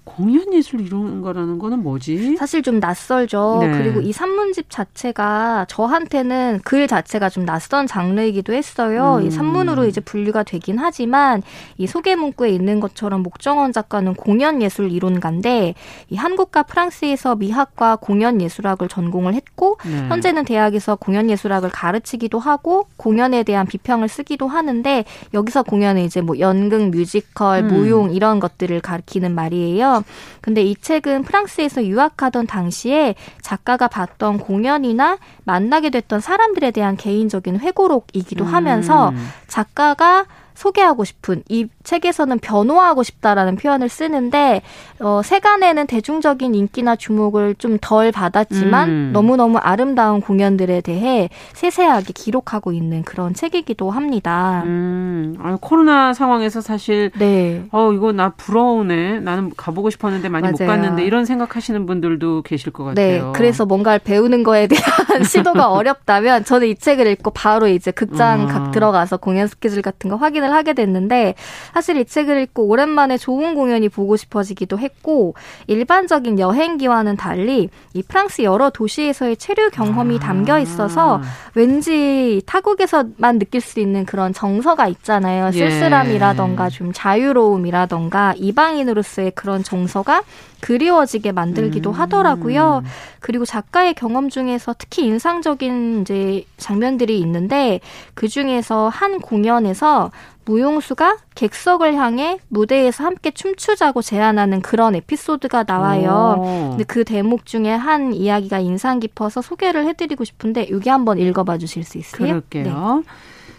[0.05, 2.37] 공연 예술 이런 거라는 거는 뭐지?
[2.37, 3.59] 사실 좀 낯설죠.
[3.63, 3.73] 네.
[3.73, 9.19] 그리고 이 산문집 자체가 저한테는 글 자체가 좀 낯선 장르이기도 했어요.
[9.21, 9.27] 음.
[9.27, 11.43] 이 산문으로 이제 분류가 되긴 하지만
[11.79, 15.75] 이 소개 문구에 있는 것처럼 목정원 작가는 공연 예술 이론가인데
[16.11, 20.09] 이 한국과 프랑스에서 미학과 공연 예술학을 전공을 했고 네.
[20.09, 26.39] 현재는 대학에서 공연 예술학을 가르치기도 하고 공연에 대한 비평을 쓰기도 하는데 여기서 공연은 이제 뭐
[26.39, 27.69] 연극, 뮤지컬, 음.
[27.69, 29.94] 무용 이런 것들을 가리키는 말이에요.
[30.41, 38.45] 근데 이 책은 프랑스에서 유학하던 당시에 작가가 봤던 공연이나 만나게 됐던 사람들에 대한 개인적인 회고록이기도
[38.45, 39.29] 하면서 음.
[39.47, 44.63] 작가가 소개하고 싶은 이 책에서는 변호하고 싶다라는 표현을 쓰는데
[45.01, 49.11] 어, 세간에는 대중적인 인기나 주목을 좀 덜 받았지만 음.
[49.13, 54.63] 너무너무 아름다운 공연들에 대해 세세하게 기록하고 있는 그런 책이기도 합니다.
[54.65, 55.37] 음.
[55.41, 57.65] 아, 코로나 상황에서 사실 네.
[57.73, 59.21] 어 이거 나 부러우네.
[59.21, 60.53] 나는 가보고 싶었는데 많이 맞아요.
[60.53, 63.19] 못 갔는데 이런 생각하시는 분들도 계실 것 네.
[63.19, 63.33] 같아요.
[63.33, 63.39] 네.
[63.39, 68.47] 그래서 뭔가를 배우는 거에 대한 시도가 어렵다면 저는 이 책을 읽고 바로 이제 극장 아.
[68.47, 71.35] 각 들어가서 공연 스케줄 같은 거 확인 확인을 하게 됐는데
[71.73, 75.35] 사실 이 책을 읽고 오랜만에 좋은 공연이 보고 싶어지기도 했고
[75.67, 80.21] 일반적인 여행기와는 달리 이 프랑스 여러 도시에서의 체류 경험이 아.
[80.21, 81.21] 담겨 있어서
[81.55, 85.47] 왠지 타국에서만 느낄 수 있는 그런 정서가 있잖아요.
[85.47, 85.53] 예.
[85.53, 90.23] 쓸쓸함이라던가 좀 자유로움이라던가 이방인으로서의 그런 정서가
[90.65, 91.95] 그리워지게 만들기도 음.
[91.95, 92.83] 하더라고요.
[93.21, 97.81] 그리고 작가의 경험 중에서 특히 인상적인 이제 장면들이 있는데
[98.15, 100.11] 그 중에서 한 공연에서
[100.45, 106.69] 무용수가 객석을 향해 무대에서 함께 춤추자고 제안하는 그런 에피소드가 나와요.
[106.71, 111.85] 근데 그 대목 중에 한 이야기가 인상 깊어서 소개를 해드리고 싶은데 여기 한번 읽어봐 주실
[111.85, 112.27] 수 있어요?
[112.27, 113.03] 그럴게요.
[113.05, 113.11] 네.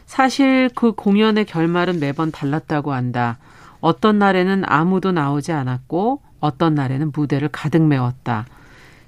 [0.06, 3.38] 사실 그 공연의 결말은 매번 달랐다고 한다.
[3.82, 8.46] 어떤 날에는 아무도 나오지 않았고 어떤 날에는 무대를 가득 메웠다.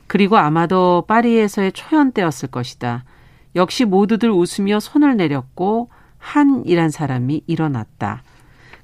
[0.08, 3.04] 그리고 아마도 파리에서의 초연 때였을 것이다.
[3.56, 8.24] 역시 모두들 웃으며 손을 내렸고 한이란 사람이 일어났다.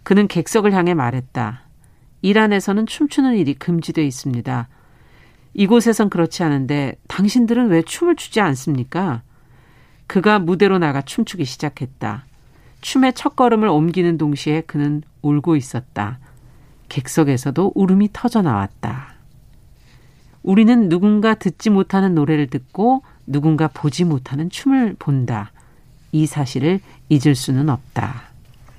[0.04, 1.64] 그는 객석을 향해 말했다.
[2.22, 4.68] 이란에서는 춤추는 일이 금지되어 있습니다.
[5.54, 9.22] 이곳에선 그렇지 않은데 당신들은 왜 춤을 추지 않습니까?
[10.08, 12.26] 그가 무대로 나가 춤추기 시작했다.
[12.82, 16.20] 춤의 첫걸음을 옮기는 동시에 그는 울고 있었다.
[16.90, 19.14] 객석에서도 울음이 터져 나왔다.
[20.44, 25.52] 우리는 누군가 듣지 못하는 노래를 듣고 누군가 보지 못하는 춤을 본다.
[26.14, 28.33] 이 사실을 잊을 수는 없다.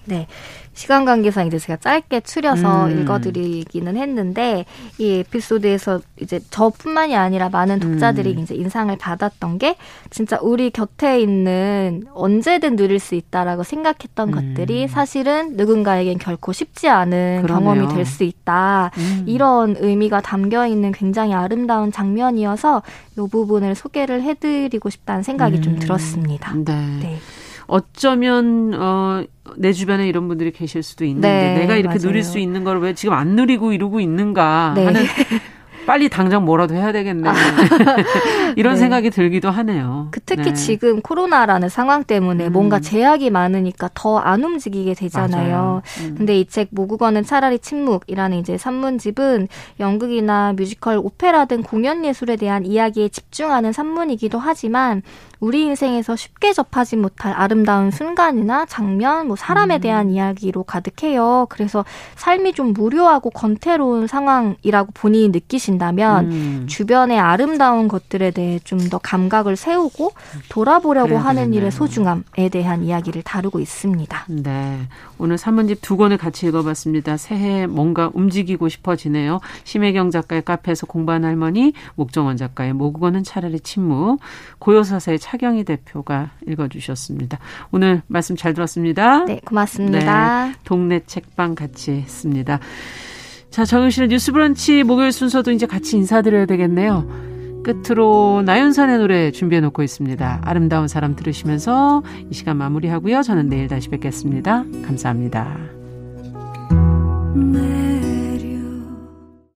[0.07, 0.27] 네.
[0.75, 3.03] 시간 관계상 이제 제가 짧게 추려서 음.
[3.03, 4.65] 읽어드리기는 했는데
[4.99, 8.39] 이 에피소드에서 이제 저뿐만이 아니라 많은 독자들이 음.
[8.41, 9.77] 이제 인상을 받았던 게
[10.11, 14.35] 진짜 우리 곁에 있는 언제든 누릴 수 있다라고 생각했던 음.
[14.57, 17.75] 것들이 사실은 누군가에겐 결코 쉽지 않은 그러네요.
[17.75, 19.25] 경험이 될 수 있다 음.
[19.27, 22.83] 이런 의미가 담겨 있는 굉장히 아름다운 장면이어서
[23.17, 25.79] 이 부분을 소개를 해드리고 싶다는 생각이 좀 음.
[25.79, 26.53] 들었습니다.
[26.55, 26.75] 네.
[27.01, 27.19] 네.
[27.67, 29.23] 어쩌면 어,
[29.57, 32.01] 내 주변에 이런 분들이 계실 수도 있는데 네, 내가 이렇게 맞아요.
[32.01, 34.85] 누릴 수 있는 걸 왜 지금 안 누리고 이러고 있는가 네.
[34.87, 35.03] 하는
[35.87, 37.29] 빨리 당장 뭐라도 해야 되겠네.
[37.29, 37.35] 아.
[38.57, 38.81] 이런 네.
[38.81, 40.09] 생각이 들기도 하네요.
[40.11, 40.55] 그 특히 네.
[40.55, 42.53] 지금 코로나라는 상황 때문에 음.
[42.53, 45.83] 뭔가 제약이 많으니까 더 안 움직이게 되잖아요.
[46.01, 46.15] 음.
[46.17, 49.49] 근데 이 책 모국어는 차라리 침묵이라는 이제 산문집은
[49.81, 55.03] 연극이나 뮤지컬, 오페라 등 공연 예술에 대한 이야기에 집중하는 산문이기도 하지만
[55.41, 59.81] 우리 인생에서 쉽게 접하지 못할 아름다운 순간이나 장면, 뭐 사람에 음.
[59.81, 61.47] 대한 이야기로 가득해요.
[61.51, 61.85] 그래서
[62.17, 66.67] 삶이 좀 무료하고 건태로운 상황이라고 본인이 느끼 신다면 음.
[66.69, 70.13] 주변의 아름다운 것들에 대해 좀 더 감각을 세우고
[70.51, 71.55] 돌아보려고 하는.
[71.55, 74.27] 일의 소중함에 대한 이야기를 다루고 있습니다.
[74.29, 74.81] 네.
[75.17, 77.17] 오늘 산문집 두 권을 같이 읽어봤습니다.
[77.17, 79.41] 새해 뭔가 움직이고 싶어지네요.
[79.65, 84.21] 심혜경 작가의 카페에서 공부한 할머니, 목정원 작가의 모국어는 차라리 침묵,
[84.59, 87.39] 고요사사의 차경희 대표가 읽어주셨습니다.
[87.71, 89.25] 오늘 말씀 잘 들었습니다.
[89.25, 90.49] 네, 고맙습니다.
[90.49, 92.59] 네, 동네 책방 같이 했습니다.
[93.55, 97.63] 자, 정영실의 뉴스 브런치 목요일 순서도 이제 같이 인사드려야 되겠네요.
[97.63, 100.41] 끝으로 나윤산의 노래 준비해 놓고 있습니다.
[100.43, 102.03] 아름다운 사람 들으시면서
[102.33, 103.23] 이 시간 마무리하고요.
[103.23, 104.65] 저는 내일 다시 뵙겠습니다.
[104.85, 105.57] 감사합니다.
[107.37, 107.84] 네.